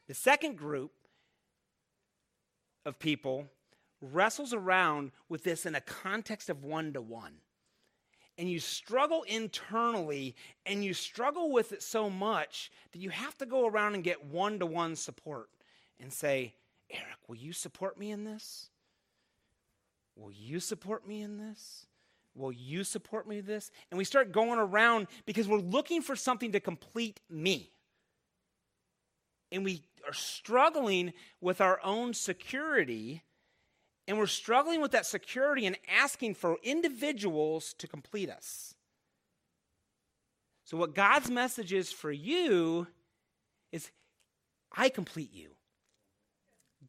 [0.08, 0.92] The second group
[2.86, 3.48] of people
[4.02, 7.36] wrestles around with this in a context of one to one.
[8.38, 13.46] And you struggle internally and you struggle with it so much that you have to
[13.46, 15.50] go around and get one to one support
[16.00, 16.54] and say,
[16.90, 18.70] Eric, will you support me in this?
[20.16, 21.86] Will you support me in this?
[22.36, 23.72] Will you support me in this?
[23.90, 27.72] And we start going around because we're looking for something to complete me.
[29.52, 33.24] And we are struggling with our own security.
[34.08, 38.76] And we're struggling with that security and asking for individuals to complete us.
[40.66, 42.88] So, what God's message is for you
[43.72, 43.92] is
[44.76, 45.55] I complete you.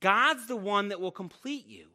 [0.07, 1.89] God's the one that will complete you.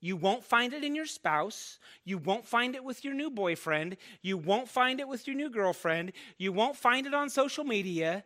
[0.00, 1.80] You won't find it in your spouse.
[2.04, 3.96] You won't find it with your new boyfriend.
[4.22, 6.12] You won't find it with your new girlfriend.
[6.38, 8.22] You won't find it on social media.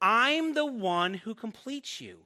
[0.00, 2.20] I'm the one who completes you.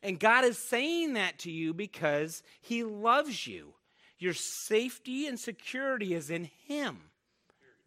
[0.00, 3.74] And God is saying that to you because He loves you.
[4.20, 7.10] Your safety and security is in Him,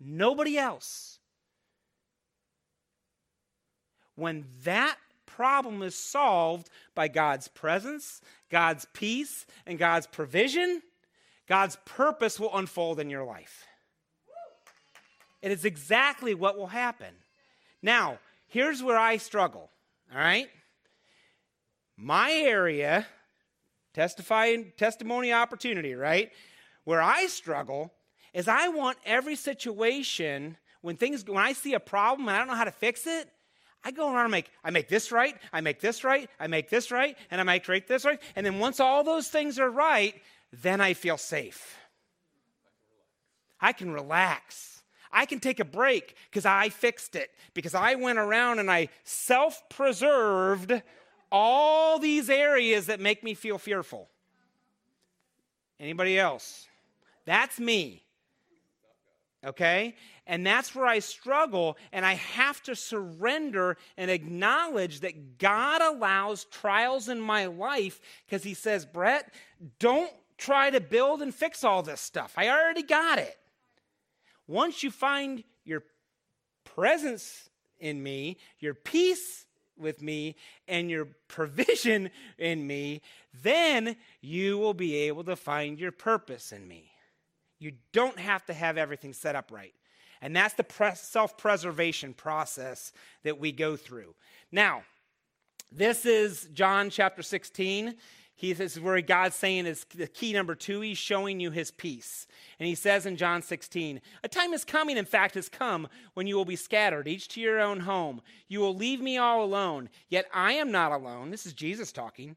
[0.02, 1.20] nobody else.
[4.16, 4.98] When that
[5.36, 10.82] problem is solved by God's presence, God's peace, and God's provision,
[11.48, 13.66] God's purpose will unfold in your life.
[15.42, 17.14] It is exactly what will happen.
[17.82, 19.70] Now, here's where I struggle,
[20.12, 20.48] all right?
[21.98, 23.08] My area,
[23.94, 26.32] testifying, testimony opportunity, right?
[26.84, 27.92] Where I struggle
[28.34, 32.48] is I want every situation when things when I see a problem and I don't
[32.48, 33.30] know how to fix it,
[33.84, 36.70] I go around and make, I make this right, I make this right, I make
[36.70, 38.22] this right, and I make right this right.
[38.36, 40.16] And then once all those things are right,
[40.54, 41.78] then I feel safe.
[43.60, 44.82] I can relax.
[45.12, 48.90] I can take a break because I fixed it, because I went around and I
[49.04, 50.82] self preserved
[51.32, 54.10] all these areas that make me feel fearful.
[55.80, 56.68] Anybody else?
[57.26, 58.04] That's me.
[59.46, 59.96] Okay?
[60.28, 66.46] And that's where I struggle, and I have to surrender and acknowledge that God allows
[66.46, 69.34] trials in my life because He says, Brett,
[69.80, 72.34] don't try to build and fix all this stuff.
[72.38, 73.38] I already got it.
[74.48, 75.84] Once you find your
[76.64, 79.46] presence in me, your peace
[79.78, 80.36] with me,
[80.68, 83.02] and your provision in me,
[83.42, 86.91] then you will be able to find your purpose in me.
[87.62, 89.74] You don't have to have everything set up right.
[90.20, 92.92] And that's the self preservation process
[93.24, 94.16] that we go through.
[94.52, 94.82] Now,
[95.72, 97.96] this is John chapter 16.
[98.34, 100.82] He, this is where God's saying is the key number two.
[100.82, 102.26] He's showing you his peace.
[102.60, 106.26] And he says in John 16, A time is coming, in fact, has come, when
[106.26, 108.22] you will be scattered, each to your own home.
[108.48, 109.90] You will leave me all alone.
[110.10, 111.30] Yet I am not alone.
[111.30, 112.36] This is Jesus talking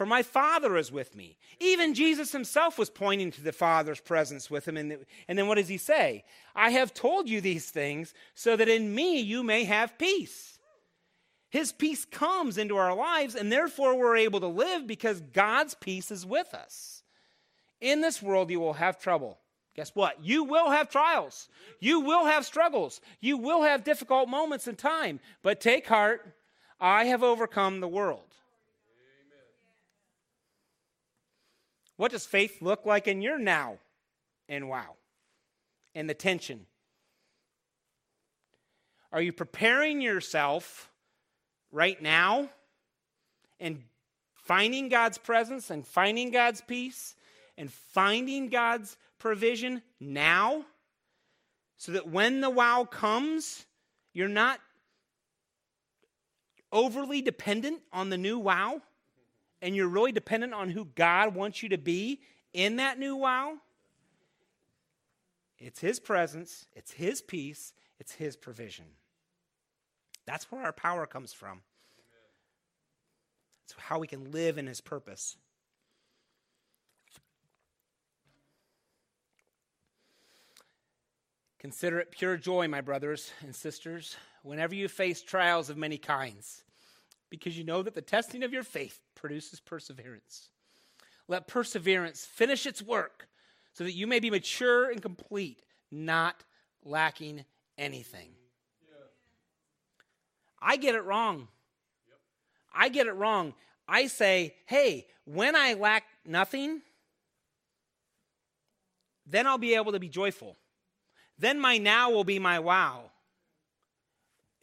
[0.00, 1.36] for my Father is with me.
[1.58, 4.78] Even Jesus himself was pointing to the Father's presence with him.
[4.78, 4.96] And,
[5.28, 6.24] and then what does he say?
[6.56, 10.58] I have told you these things so that in me you may have peace.
[11.50, 16.10] His peace comes into our lives, and therefore we're able to live because God's peace
[16.10, 17.02] is with us.
[17.82, 19.36] In this world, you will have trouble.
[19.76, 20.24] Guess what?
[20.24, 21.50] You will have trials.
[21.78, 23.02] You will have struggles.
[23.20, 25.20] You will have difficult moments in time.
[25.42, 26.34] But take heart,
[26.80, 28.29] I have overcome the world.
[32.00, 33.76] What does faith look like in your now
[34.48, 34.96] and wow?
[35.94, 36.64] And the tension.
[39.12, 40.90] Are you preparing yourself
[41.70, 42.48] right now
[43.60, 43.82] and
[44.32, 47.16] finding God's presence and finding God's peace
[47.58, 50.64] and finding God's provision now
[51.76, 53.66] so that when the wow comes,
[54.14, 54.58] you're not
[56.72, 58.80] overly dependent on the new wow
[59.62, 62.20] and you're really dependent on who God wants you to be
[62.52, 63.54] in that new wow.
[65.58, 68.86] It's His presence, it's His peace, it's His provision.
[70.26, 71.60] That's where our power comes from.
[73.64, 75.36] It's how we can live in His purpose.
[81.58, 86.64] Consider it pure joy, my brothers and sisters, whenever you face trials of many kinds,
[87.28, 90.48] because you know that the testing of your faith produces perseverance.
[91.28, 93.28] Let perseverance finish its work
[93.72, 96.42] so that you may be mature and complete, not
[96.84, 97.44] lacking
[97.78, 98.30] anything.
[100.60, 101.48] I get it wrong.
[102.74, 103.54] I get it wrong.
[103.86, 106.82] I say, hey, when I lack nothing,
[109.26, 110.56] then I'll be able to be joyful.
[111.38, 113.10] Then my now will be my wow.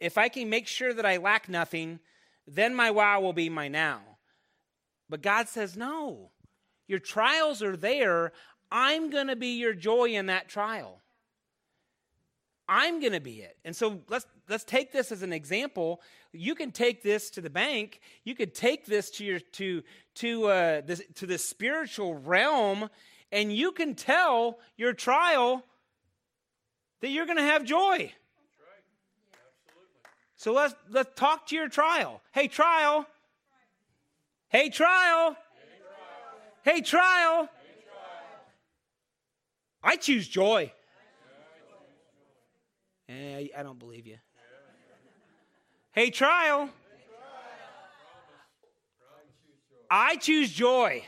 [0.00, 2.00] If I can make sure that I lack nothing,
[2.46, 4.00] then my wow will be my now.
[5.08, 6.30] But God says, no,
[6.86, 8.32] your trials are there.
[8.70, 11.00] I'm going to be your joy in that trial.
[12.68, 13.56] I'm going to be it.
[13.64, 16.02] And so let's let's take this as an example.
[16.32, 18.00] You can take this to the bank.
[18.24, 19.82] You could take this to your to
[20.16, 22.90] to uh, this to the spiritual realm,
[23.32, 25.64] and you can tell your trial
[27.00, 28.12] that you're going to have joy.
[30.36, 32.20] So let's let's talk to your trial.
[32.32, 33.06] Hey trial.
[34.50, 35.36] Hey trial.
[36.62, 37.48] Hey trial.
[39.82, 40.72] I choose joy.
[43.08, 44.16] Eh, I don't believe you.
[45.92, 46.70] Hey trial.
[49.90, 51.04] I choose joy.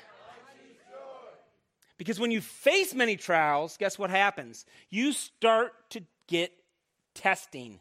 [1.96, 4.64] Because when you face many trials, guess what happens?
[4.90, 6.52] You start to get
[7.14, 7.80] testing.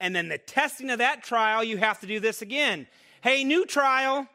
[0.00, 2.86] And then the testing of that trial, you have to do this again.
[3.22, 4.28] Hey, new trial.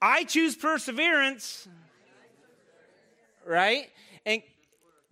[0.00, 1.68] I choose perseverance.
[3.46, 3.90] Right?
[4.24, 4.42] And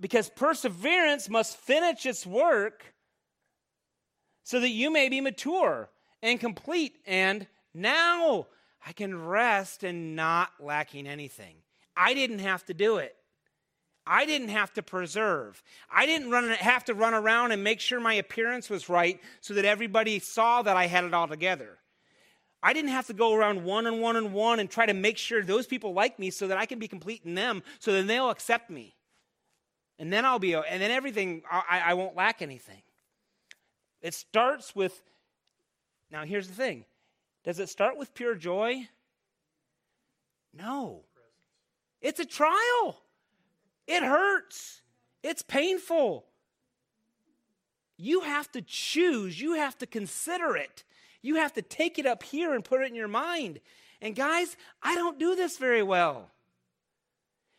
[0.00, 2.84] because perseverance must finish its work
[4.44, 5.90] so that you may be mature
[6.22, 8.46] and complete and now
[8.86, 11.56] I can rest and not lacking anything.
[11.96, 13.14] I didn't have to do it.
[14.06, 15.62] I didn't have to preserve.
[15.90, 19.52] I didn't run, have to run around and make sure my appearance was right so
[19.54, 21.78] that everybody saw that I had it all together.
[22.62, 25.16] I didn't have to go around one and one and one and try to make
[25.16, 28.06] sure those people like me so that I can be complete in them so that
[28.06, 28.96] they'll accept me.
[29.98, 32.82] And then I'll be, and then everything, I, I won't lack anything.
[34.00, 35.00] It starts with,
[36.10, 36.84] now here's the thing
[37.44, 38.88] does it start with pure joy?
[40.52, 41.04] No.
[42.00, 43.02] It's a trial.
[43.86, 44.82] It hurts.
[45.22, 46.26] It's painful.
[47.96, 50.84] You have to choose, you have to consider it.
[51.22, 53.60] You have to take it up here and put it in your mind.
[54.00, 56.30] And guys, I don't do this very well.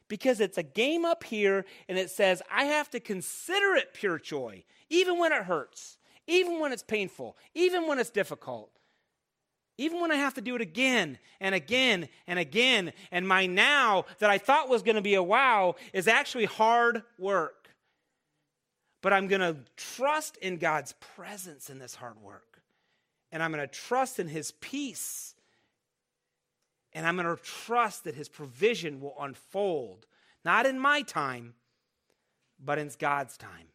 [0.08, 4.18] Because it's a game up here and it says I have to consider it pure
[4.18, 8.72] joy, even when it hurts, even when it's painful, even when it's difficult.
[9.78, 14.06] Even when I have to do it again and again and again, and my now
[14.18, 17.70] that I thought was going to be a wow is actually hard work.
[19.02, 22.49] But I'm going to trust in God's presence in this hard work.
[23.32, 25.36] And I'm going to trust in His peace.
[26.94, 30.08] And I'm going to trust that His provision will unfold,
[30.44, 31.54] not in my time,
[32.64, 33.68] but in God's time.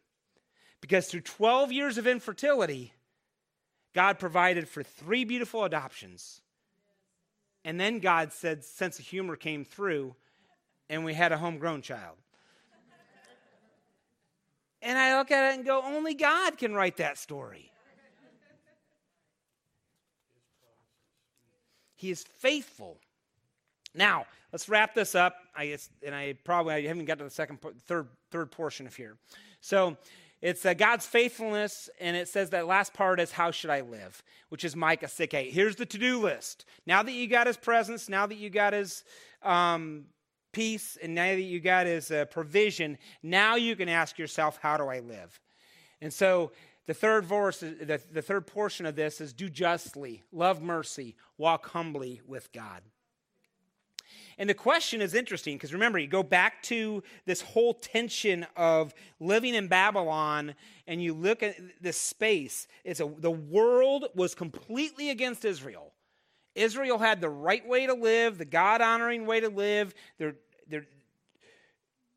[0.81, 2.93] Because through 12 years of infertility,
[3.93, 6.41] God provided for three beautiful adoptions.
[7.63, 10.15] And then God said, sense of humor came through,
[10.89, 12.17] and we had a homegrown child.
[14.81, 17.71] and I look at it and go, only God can write that story.
[21.95, 22.97] He is faithful.
[23.93, 25.35] Now, let's wrap this up.
[25.55, 28.95] I guess, and I probably I haven't got to the second, third, third portion of
[28.95, 29.17] here.
[29.61, 29.97] So,
[30.41, 34.21] It's uh, God's faithfulness, and it says that last part is how should I live,
[34.49, 35.51] which is Micah 6 8.
[35.51, 36.65] Here's the to do list.
[36.85, 39.03] Now that you got his presence, now that you got his
[39.41, 40.05] um,
[40.51, 44.77] peace, and now that you got his uh, provision, now you can ask yourself, how
[44.77, 45.39] do I live?
[46.01, 46.51] And so
[46.87, 51.67] the third verse, the, the third portion of this is do justly, love mercy, walk
[51.69, 52.81] humbly with God.
[54.37, 58.93] And the question is interesting because remember, you go back to this whole tension of
[59.19, 60.55] living in Babylon
[60.87, 62.67] and you look at this space.
[62.83, 65.93] It's a, the world was completely against Israel.
[66.53, 69.93] Israel had the right way to live, the God honoring way to live.
[70.17, 70.35] They're,
[70.67, 70.87] they're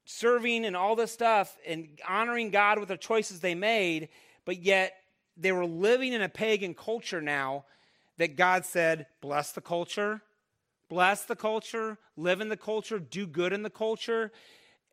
[0.05, 4.09] serving and all this stuff and honoring God with the choices they made,
[4.49, 4.95] but yet
[5.37, 7.67] they were living in a pagan culture now
[8.17, 10.23] that God said, bless the culture
[10.89, 14.33] bless the culture, live in the culture, do good in the culture.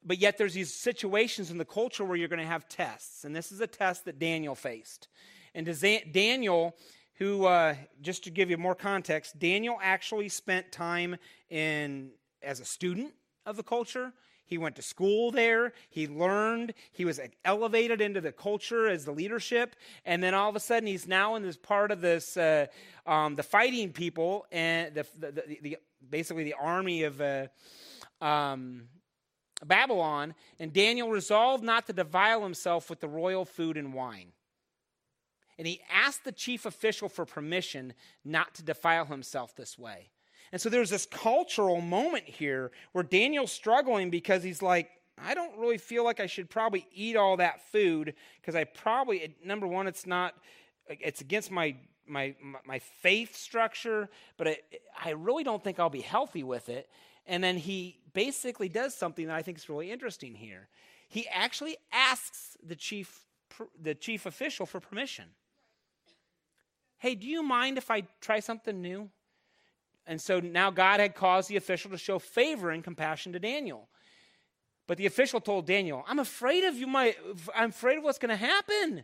[0.03, 3.23] But yet there's these situations in the culture where you're going to have tests.
[3.23, 5.07] And this is a test that Daniel faced.
[5.55, 5.65] And
[6.11, 6.75] Daniel,
[7.15, 11.15] who, uh, just to give you more context, Daniel actually spent time
[11.49, 12.11] in
[12.43, 13.13] as a student
[13.45, 14.13] of the culture.
[14.45, 15.73] He went to school there.
[15.89, 16.73] He learned.
[16.91, 19.75] He was elevated into the culture as the leadership.
[20.05, 22.67] And then all of a sudden, he's now in this part of this, uh,
[23.05, 25.77] um, the fighting people and the, the, the, the
[26.07, 27.47] basically the army of uh,
[28.21, 28.83] um,
[29.65, 30.35] Babylon.
[30.59, 34.31] And Daniel resolved not to defile himself with the royal food and wine.
[35.57, 37.93] And he asked the chief official for permission
[38.23, 40.09] not to defile himself this way.
[40.51, 45.57] And so there's this cultural moment here where Daniel's struggling because he's like, I don't
[45.57, 49.87] really feel like I should probably eat all that food because I probably, number one,
[49.87, 50.35] it's not,
[50.87, 51.75] it's against my
[52.07, 52.35] my
[52.65, 54.57] my faith structure, but I,
[55.03, 56.89] I really don't think I'll be healthy with it.
[57.27, 60.67] And then he basically does something that I think is really interesting here.
[61.09, 63.25] He actually asks the chief
[63.81, 65.25] the chief official for permission.
[66.97, 69.09] Hey, do you mind if I try something new?
[70.07, 73.89] And so now God had caused the official to show favor and compassion to Daniel.
[74.87, 77.15] But the official told Daniel, I'm afraid of you, my
[77.55, 79.03] I'm afraid of what's going to happen.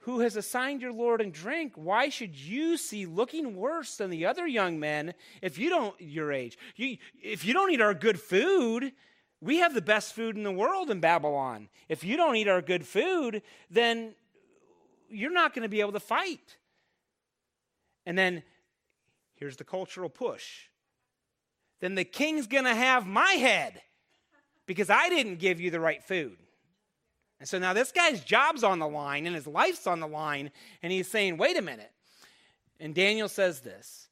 [0.00, 1.72] Who has assigned your Lord and drink?
[1.76, 6.30] Why should you see looking worse than the other young men if you don't your
[6.30, 6.58] age?
[6.76, 8.92] You, if you don't eat our good food,
[9.40, 11.68] we have the best food in the world in Babylon.
[11.88, 14.14] If you don't eat our good food, then
[15.08, 16.58] you're not going to be able to fight.
[18.06, 18.42] And then
[19.34, 20.68] Here's the cultural push.
[21.80, 23.82] Then the king's going to have my head
[24.66, 26.38] because I didn't give you the right food.
[27.40, 30.50] And so now this guy's job's on the line and his life's on the line,
[30.82, 31.92] and he's saying, wait a minute.
[32.80, 34.08] And Daniel says this.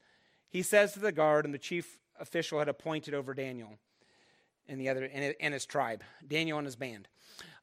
[0.48, 3.78] He says to the guard and the chief official had appointed over Daniel
[4.68, 7.08] and the other and his tribe, Daniel and his band.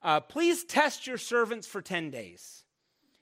[0.02, 2.64] Uh, Please test your servants for 10 days.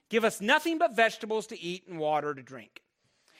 [0.08, 2.82] Give us nothing but vegetables to eat and water to drink.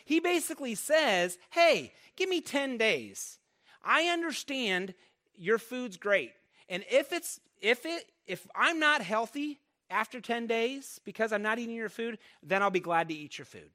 [0.09, 3.39] He basically says, hey, give me 10 days.
[3.85, 4.95] I understand
[5.37, 6.33] your food's great.
[6.71, 11.59] And if it's if it if I'm not healthy after 10 days because I'm not
[11.59, 13.69] eating your food, then I'll be glad to eat your food.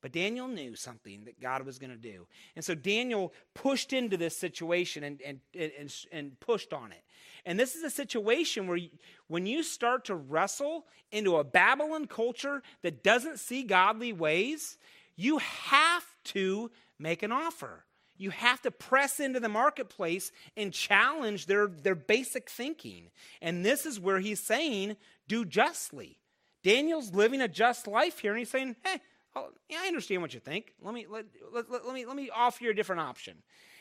[0.00, 2.26] But Daniel knew something that God was going to do.
[2.56, 7.02] And so Daniel pushed into this situation and, and, and, and pushed on it.
[7.44, 8.88] And this is a situation where you,
[9.28, 14.78] when you start to wrestle into a Babylon culture that doesn't see godly ways,
[15.20, 17.84] you have to make an offer.
[18.16, 23.10] You have to press into the marketplace and challenge their, their basic thinking.
[23.40, 24.96] And this is where he's saying,
[25.28, 26.18] do justly.
[26.62, 29.00] Daniel's living a just life here, and he's saying, hey,
[29.34, 30.74] oh, yeah, I understand what you think.
[30.82, 33.36] Let me, let, let, let, me, let me offer you a different option.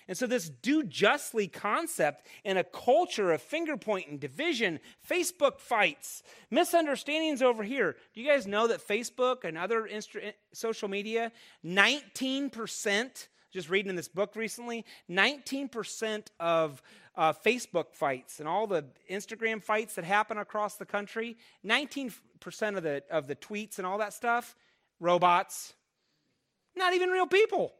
[0.09, 6.23] And so, this do justly concept in a culture of finger pointing, division, Facebook fights,
[6.49, 7.95] misunderstandings over here.
[8.15, 11.31] Do you guys know that Facebook and other instru- social media,
[11.63, 16.81] 19%, just reading in this book recently, 19% of
[17.15, 22.13] uh, Facebook fights and all the Instagram fights that happen across the country, 19%
[22.75, 24.55] of the, of the tweets and all that stuff,
[24.99, 25.75] robots,
[26.75, 27.75] not even real people.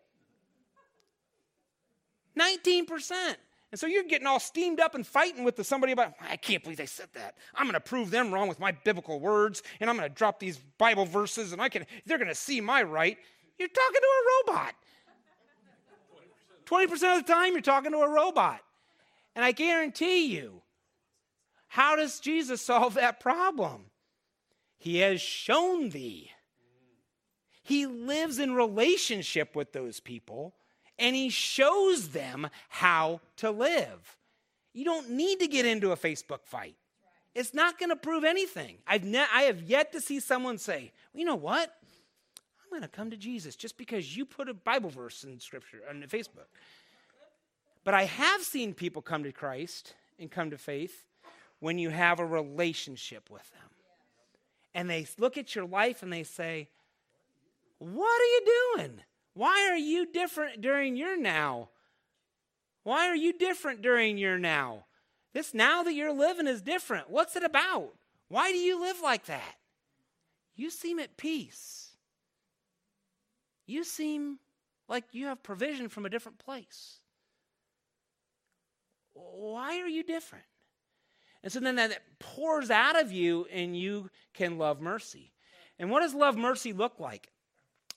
[2.39, 3.35] 19%.
[3.71, 6.77] And so you're getting all steamed up and fighting with somebody about, I can't believe
[6.77, 7.35] they said that.
[7.53, 10.39] I'm going to prove them wrong with my biblical words, and I'm going to drop
[10.39, 13.17] these Bible verses, and I can, they're going to see my right.
[13.59, 14.73] You're talking to a robot.
[16.65, 18.61] 20% of the time, you're talking to a robot.
[19.35, 20.61] And I guarantee you,
[21.67, 23.85] how does Jesus solve that problem?
[24.79, 26.31] He has shown thee.
[27.61, 30.55] He lives in relationship with those people
[30.99, 34.17] and he shows them how to live.
[34.73, 36.75] You don't need to get into a Facebook fight.
[37.33, 38.77] It's not going to prove anything.
[38.85, 41.73] I've ne- I have yet to see someone say, well, you know what?
[42.63, 45.79] I'm going to come to Jesus just because you put a Bible verse in Scripture
[45.89, 46.47] on Facebook.
[47.83, 51.05] But I have seen people come to Christ and come to faith
[51.59, 53.69] when you have a relationship with them.
[54.75, 56.67] And they look at your life and they say,
[57.79, 59.01] What are you doing?
[59.33, 61.69] Why are you different during your now?
[62.83, 64.85] Why are you different during your now?
[65.33, 67.09] This now that you're living is different.
[67.09, 67.93] What's it about?
[68.27, 69.55] Why do you live like that?
[70.55, 71.91] You seem at peace.
[73.65, 74.39] You seem
[74.87, 76.99] like you have provision from a different place.
[79.13, 80.45] Why are you different?
[81.43, 85.31] And so then that pours out of you, and you can love mercy.
[85.77, 87.29] And what does love mercy look like?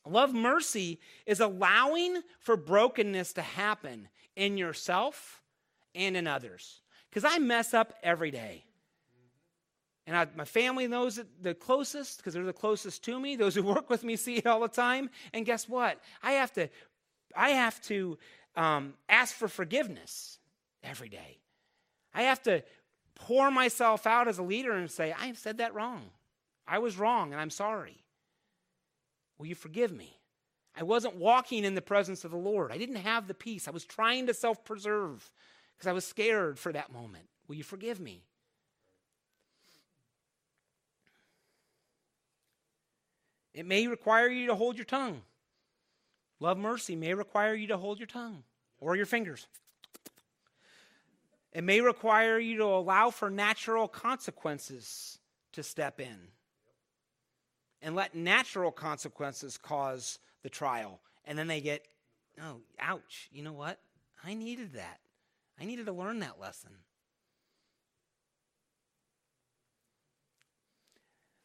[0.08, 5.42] Love mercy is allowing for brokenness to happen in yourself
[5.94, 6.80] and in others.
[7.08, 8.64] Because I mess up every day.
[10.06, 13.36] And I, my family knows it the closest because they're the closest to me.
[13.36, 15.10] Those who work with me see it all the time.
[15.32, 16.00] And guess what?
[16.22, 16.68] I have to,
[17.36, 18.18] I have to
[18.56, 20.38] um, ask for forgiveness
[20.82, 21.38] every day.
[22.12, 22.64] I have to
[23.14, 26.10] pour myself out as a leader and say, I said that wrong.
[26.66, 28.01] I was wrong and I'm sorry.
[29.42, 30.20] Will you forgive me?
[30.76, 32.70] I wasn't walking in the presence of the Lord.
[32.70, 33.66] I didn't have the peace.
[33.66, 35.32] I was trying to self preserve
[35.74, 37.24] because I was scared for that moment.
[37.48, 38.22] Will you forgive me?
[43.52, 45.22] It may require you to hold your tongue.
[46.38, 48.44] Love mercy may require you to hold your tongue
[48.78, 49.48] or your fingers.
[51.52, 55.18] It may require you to allow for natural consequences
[55.54, 56.28] to step in
[57.82, 61.00] and let natural consequences cause the trial.
[61.24, 61.86] And then they get,
[62.40, 63.78] oh, ouch, you know what?
[64.24, 65.00] I needed that.
[65.60, 66.70] I needed to learn that lesson.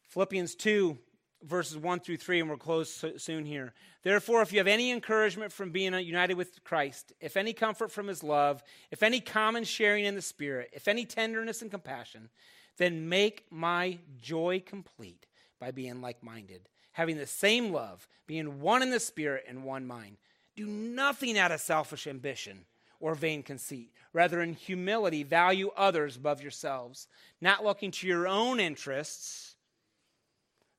[0.08, 0.96] Philippians 2,
[1.42, 3.74] verses 1 through 3, and we're close soon here.
[4.02, 8.06] Therefore, if you have any encouragement from being united with Christ, if any comfort from
[8.06, 12.30] his love, if any common sharing in the Spirit, if any tenderness and compassion,
[12.78, 15.26] then make my joy complete
[15.60, 19.86] by being like minded, having the same love, being one in the Spirit and one
[19.86, 20.16] mind.
[20.56, 22.64] Do nothing out of selfish ambition
[23.00, 23.92] or vain conceit.
[24.12, 27.06] Rather, in humility, value others above yourselves,
[27.40, 29.54] not looking to your own interests,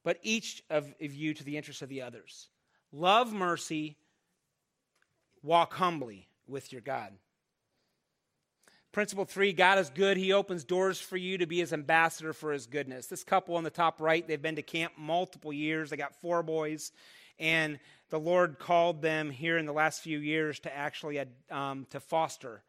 [0.04, 2.50] but each of, you to the interests of the others.
[2.92, 3.98] Love mercy,
[5.44, 7.14] walk humbly with your God.
[9.00, 10.18] Principle three God is good.
[10.18, 13.06] He opens doors for you to be his ambassador for his goodness.
[13.06, 15.90] This couple on the top right, they've been to camp multiple years.
[15.90, 16.92] They got four boys,
[17.40, 17.80] and
[18.10, 22.62] the Lord called them here in the last few years to actually um, to foster.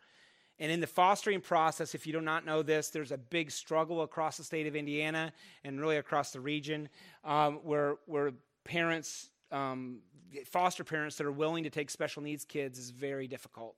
[0.60, 4.02] And in the fostering process, if you do not know this, there's a big struggle
[4.02, 5.32] across the state of Indiana
[5.64, 6.90] and really across the region
[7.24, 8.30] um, where, where
[8.62, 9.98] parents, um,
[10.46, 13.74] foster parents that are willing to take special needs kids is very difficult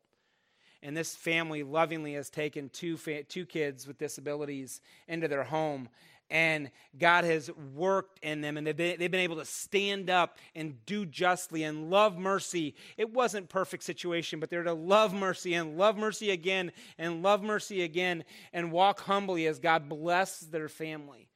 [0.82, 5.88] and this family lovingly has taken two, fa- two kids with disabilities into their home
[6.32, 10.38] and God has worked in them, and they've been, they've been able to stand up
[10.54, 12.74] and do justly and love mercy.
[12.96, 17.42] It wasn't perfect situation, but they're to love mercy and love mercy again and love
[17.42, 18.24] mercy again
[18.54, 21.28] and walk humbly as God blesses their family.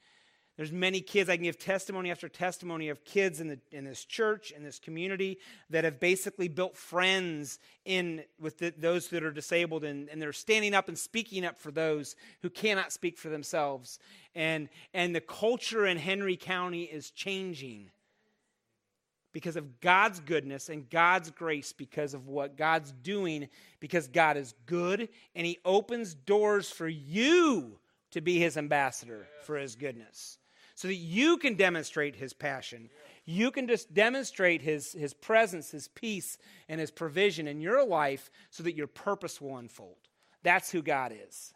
[0.57, 4.07] There's many kids, I can give testimony after testimony of kids in, the, in this
[4.07, 5.39] church, in this community,
[5.69, 10.33] that have basically built friends in with the, those that are disabled, and, and they're
[10.33, 13.99] standing up and speaking up for those who cannot speak for themselves.
[14.35, 17.91] And, and the culture in Henry County is changing
[19.35, 23.49] because of God's goodness and God's grace, because of what God's doing,
[23.79, 27.79] because God is good, and He opens doors for you
[28.13, 30.39] to be His ambassador for His goodness
[30.77, 32.91] so that you can demonstrate his passion.
[33.25, 36.37] You can just demonstrate his, his presence, his peace,
[36.69, 39.97] and his provision in your life so that your purpose will unfold.
[40.43, 41.55] That's who God is.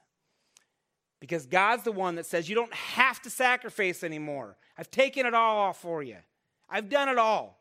[1.20, 4.56] Because God's the one that says, You don't have to sacrifice anymore.
[4.78, 6.16] I've taken it all off for you,
[6.68, 7.60] I've done it all.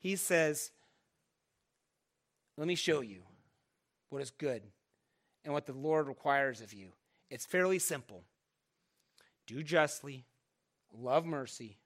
[0.00, 0.72] He says,
[2.58, 3.22] Let me show you
[4.10, 4.62] what is good
[5.44, 6.88] and what the Lord requires of you.
[7.30, 8.24] It's fairly simple
[9.46, 10.24] do justly,
[10.96, 11.78] love mercy,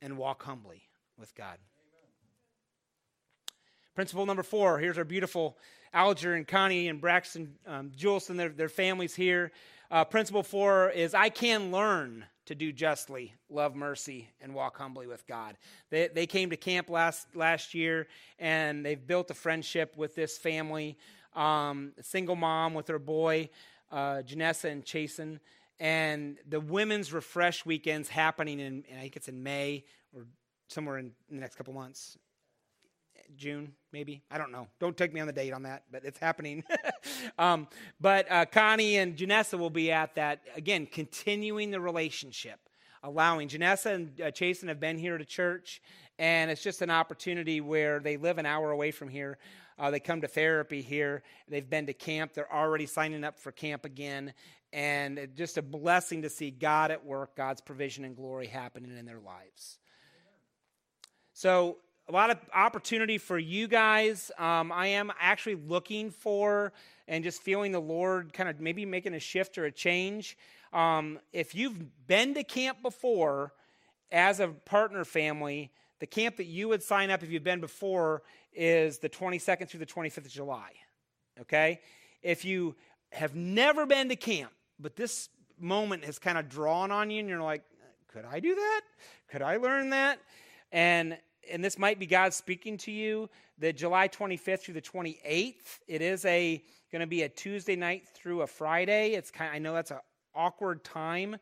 [0.00, 0.82] and walk humbly
[1.18, 1.58] with God.
[1.80, 2.10] Amen.
[3.94, 5.56] Principle number four here's our beautiful
[5.92, 9.52] Alger and Connie and Braxton um, Jules and their, their families here.
[9.90, 15.06] Uh, principle four is I can learn to do justly, love mercy, and walk humbly
[15.06, 15.56] with God.
[15.90, 18.06] They, they came to camp last, last year
[18.38, 20.98] and they've built a friendship with this family,
[21.34, 23.50] um, single mom with her boy,
[23.90, 25.40] uh, Janessa and Chasen
[25.80, 30.26] and the women's refresh weekends happening in, I think it's in May or
[30.68, 32.18] somewhere in the next couple months.
[33.36, 34.22] June, maybe.
[34.30, 34.68] I don't know.
[34.80, 36.64] Don't take me on the date on that, but it's happening.
[37.38, 37.68] um,
[38.00, 42.58] but uh, Connie and Janessa will be at that, again, continuing the relationship,
[43.02, 43.48] allowing.
[43.48, 45.82] Janessa and uh, Chasen have been here to church,
[46.18, 49.38] and it's just an opportunity where they live an hour away from here.
[49.78, 51.22] Uh, they come to therapy here.
[51.48, 52.34] They've been to camp.
[52.34, 54.32] They're already signing up for camp again.
[54.72, 59.06] And just a blessing to see God at work, God's provision and glory happening in
[59.06, 59.78] their lives.
[61.32, 64.30] So, a lot of opportunity for you guys.
[64.38, 66.72] Um, I am actually looking for
[67.06, 70.38] and just feeling the Lord kind of maybe making a shift or a change.
[70.72, 73.52] Um, if you've been to camp before
[74.10, 78.22] as a partner family, the camp that you would sign up if you've been before
[78.58, 80.72] is the 22nd through the 25th of July.
[81.40, 81.80] Okay?
[82.22, 82.74] If you
[83.12, 84.50] have never been to camp,
[84.80, 85.28] but this
[85.58, 87.62] moment has kind of drawn on you and you're like,
[88.08, 88.80] could I do that?
[89.28, 90.18] Could I learn that?
[90.72, 91.16] And
[91.50, 95.78] and this might be God speaking to you, the July 25th through the 28th.
[95.86, 99.12] It is a going to be a Tuesday night through a Friday.
[99.12, 100.00] It's kind of, I know that's an
[100.34, 101.36] awkward time.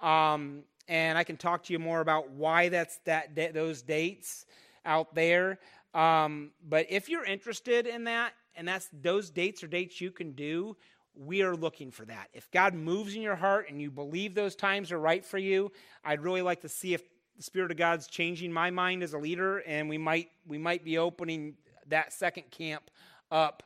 [0.00, 4.46] Um, and I can talk to you more about why that's that those dates
[4.84, 5.58] out there.
[5.94, 10.32] Um, but if you're interested in that, and that's those dates are dates you can
[10.32, 10.76] do,
[11.14, 12.28] we are looking for that.
[12.32, 15.70] If God moves in your heart and you believe those times are right for you,
[16.04, 17.02] I'd really like to see if
[17.36, 20.84] the Spirit of God's changing my mind as a leader, and we might we might
[20.84, 21.54] be opening
[21.88, 22.90] that second camp
[23.30, 23.62] up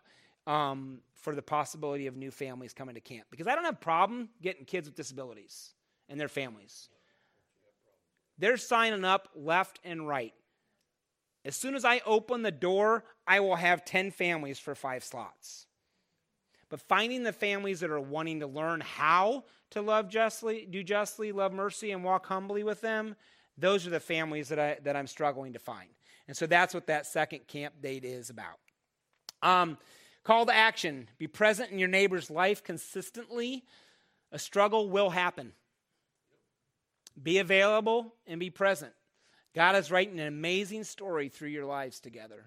[0.47, 3.27] um, for the possibility of new families coming to camp.
[3.31, 5.73] Because I don't have a problem getting kids with disabilities
[6.09, 6.89] and their families.
[8.39, 10.35] They're signing up left and right.
[11.47, 15.67] As soon as I open the door, I will have 10 families for five slots.
[16.69, 21.31] But finding the families that are wanting to learn how to love justly, do justly,
[21.31, 23.15] love mercy, and walk humbly with them,
[23.57, 25.89] those are the families that, I, that I'm struggling to find.
[26.27, 28.59] And so that's what that second camp date is about.
[29.41, 29.79] Um,
[30.25, 33.63] call to action be present in your neighbor's life consistently.
[34.33, 35.53] A struggle will happen.
[37.23, 38.93] Be available and be present.
[39.57, 42.45] God is writing an amazing story through your lives together.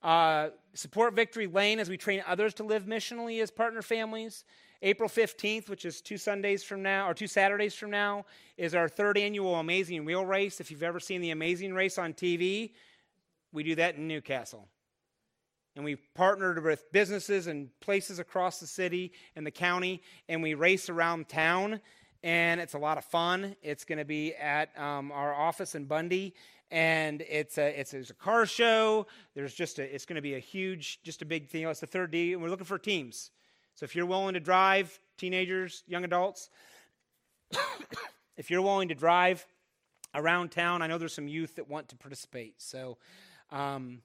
[0.00, 4.44] Uh, support Victory Lane as we train others to live missionally as partner families.
[4.80, 8.26] April 15th, which is two Sundays from now, or two Saturdays from now,
[8.56, 10.60] is our third annual Amazing Wheel Race.
[10.60, 12.74] If you've ever seen the Amazing Race on TV,
[13.50, 14.68] we do that in New Castle.
[15.74, 20.54] And we've partnered with businesses and places across the city and the county, and we
[20.54, 21.80] race around town.
[22.22, 23.54] And it's a lot of fun.
[23.62, 26.34] It's going to be at um, our office in Bundy,
[26.70, 29.06] and it's a it's, a car show.
[29.34, 31.66] There's just a it's going to be a huge, just a big thing.
[31.66, 33.30] It's the third D, and we're looking for teams.
[33.74, 36.50] So if you're willing to drive, teenagers, young adults,
[38.36, 39.46] if you're willing to drive
[40.14, 42.54] around town, I know there's some youth that want to participate.
[42.60, 42.98] So,
[43.52, 44.02] um,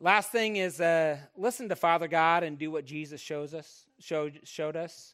[0.00, 4.40] last thing is uh, listen to Father God and do what Jesus shows us showed
[4.44, 5.13] showed us.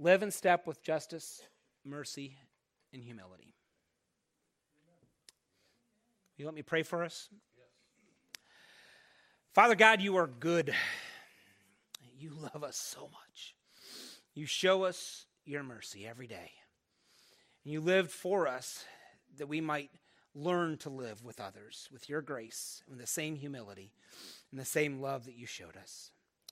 [0.00, 1.42] Live in step with justice,
[1.84, 2.36] mercy,
[2.92, 3.54] and humility.
[6.36, 7.28] You let me pray for us?
[9.52, 10.74] Father God, you are good
[12.20, 13.56] you love us so much.
[14.34, 16.52] You show us your mercy every day.
[17.64, 18.84] And you lived for us
[19.38, 19.90] that we might
[20.34, 23.92] learn to live with others with your grace and the same humility
[24.50, 26.10] and the same love that you showed us.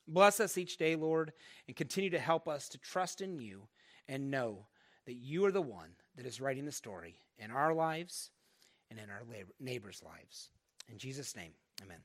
[0.08, 1.32] Bless us each day, Lord,
[1.66, 3.68] and continue to help us to trust in you
[4.08, 4.66] and know
[5.04, 8.30] that you are the one that is writing the story in our lives
[8.90, 9.22] and in our
[9.60, 10.48] neighbors' lives.
[10.90, 11.52] In Jesus' name,
[11.82, 11.98] amen.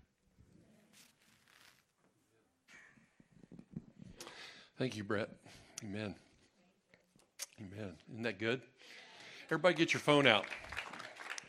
[4.78, 5.30] Thank you, Brett.
[5.84, 6.16] Amen.
[7.60, 7.94] Amen.
[8.12, 8.62] Isn't that good?
[9.46, 10.46] Everybody, get your phone out.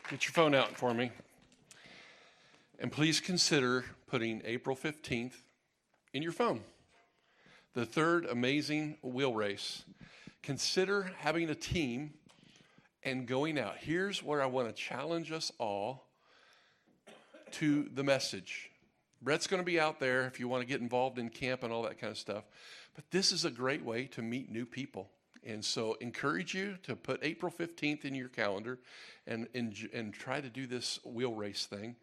[0.09, 1.11] Get your phone out for me.
[2.79, 5.33] And please consider putting April 15th
[6.15, 6.61] in your phone.
[7.73, 9.83] The third amazing wheel race.
[10.41, 12.13] Consider having a team
[13.03, 13.75] and going out.
[13.77, 16.07] Here's where I want to challenge us all
[17.51, 18.71] to the message.
[19.21, 21.73] Brett's going to be out there if you want to get involved in camp and
[21.73, 22.45] all that kind of stuff.
[22.95, 25.09] But this is a great way to meet new people.
[25.43, 28.79] And so, encourage you to put April 15th in your calendar
[29.27, 31.97] and, and, and try to do this wheel race thing.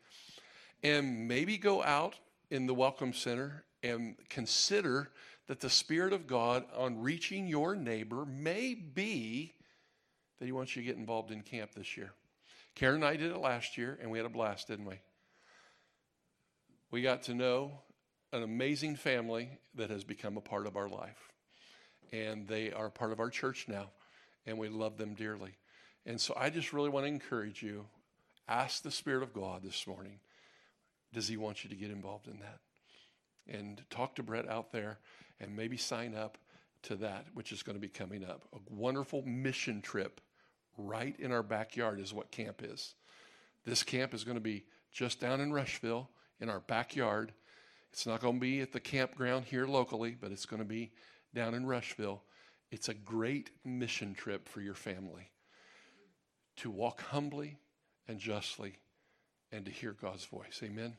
[0.83, 2.17] And maybe go out
[2.51, 5.11] in the Welcome Center and consider
[5.49, 9.55] that the Spirit of God on reaching your neighbor may be
[10.39, 12.13] that He wants you to get involved in camp this year.
[12.75, 15.01] Karen and I did it last year, and we had a blast, didn't we?
[16.91, 17.73] We got to know
[18.33, 21.29] an amazing family that has become a part of our life.
[22.13, 23.91] and they are part of our church now,
[24.47, 25.57] and we love them dearly.
[26.05, 27.87] And so I just really want to encourage you
[28.49, 30.21] ask the Spirit of God this morning
[31.13, 32.61] does He want you to get involved in that?
[33.49, 34.99] And talk to Brett out there
[35.41, 36.39] and maybe sign up
[36.85, 38.47] to that, which is going to be coming up.
[38.53, 40.21] A wonderful mission trip
[40.77, 42.95] right in our backyard is what camp is.
[43.65, 47.33] This camp is going to be just down in Rushville in our backyard.
[47.93, 50.93] It's not going to be at the campground here locally, but it's going to be
[51.35, 52.23] down in Rushville.
[52.71, 55.31] It's a great mission trip for your family
[56.57, 57.59] to walk humbly
[58.09, 58.79] and justly
[59.51, 60.61] and to hear God's voice.
[60.63, 60.97] Amen.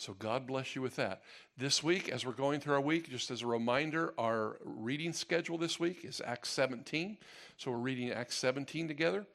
[0.00, 1.20] So God bless you with that.
[1.58, 5.58] This week, as we're going through our week, just as a reminder, our reading schedule
[5.58, 7.18] this week is Acts 17.
[7.58, 9.26] So we're reading Acts 17 together.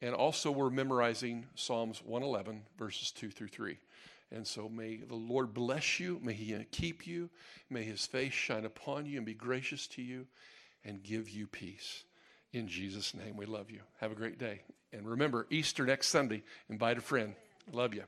[0.00, 3.76] And also, we're memorizing Psalms 111, verses 2 through 3.
[4.32, 6.18] And so, may the Lord bless you.
[6.22, 7.28] May He keep you.
[7.68, 10.26] May His face shine upon you and be gracious to you
[10.82, 12.04] and give you peace.
[12.54, 13.80] In Jesus' name, we love you.
[14.00, 14.62] Have a great day.
[14.94, 16.42] And remember, Easter next Sunday.
[16.70, 17.34] Invite a friend.
[17.70, 18.04] Love you.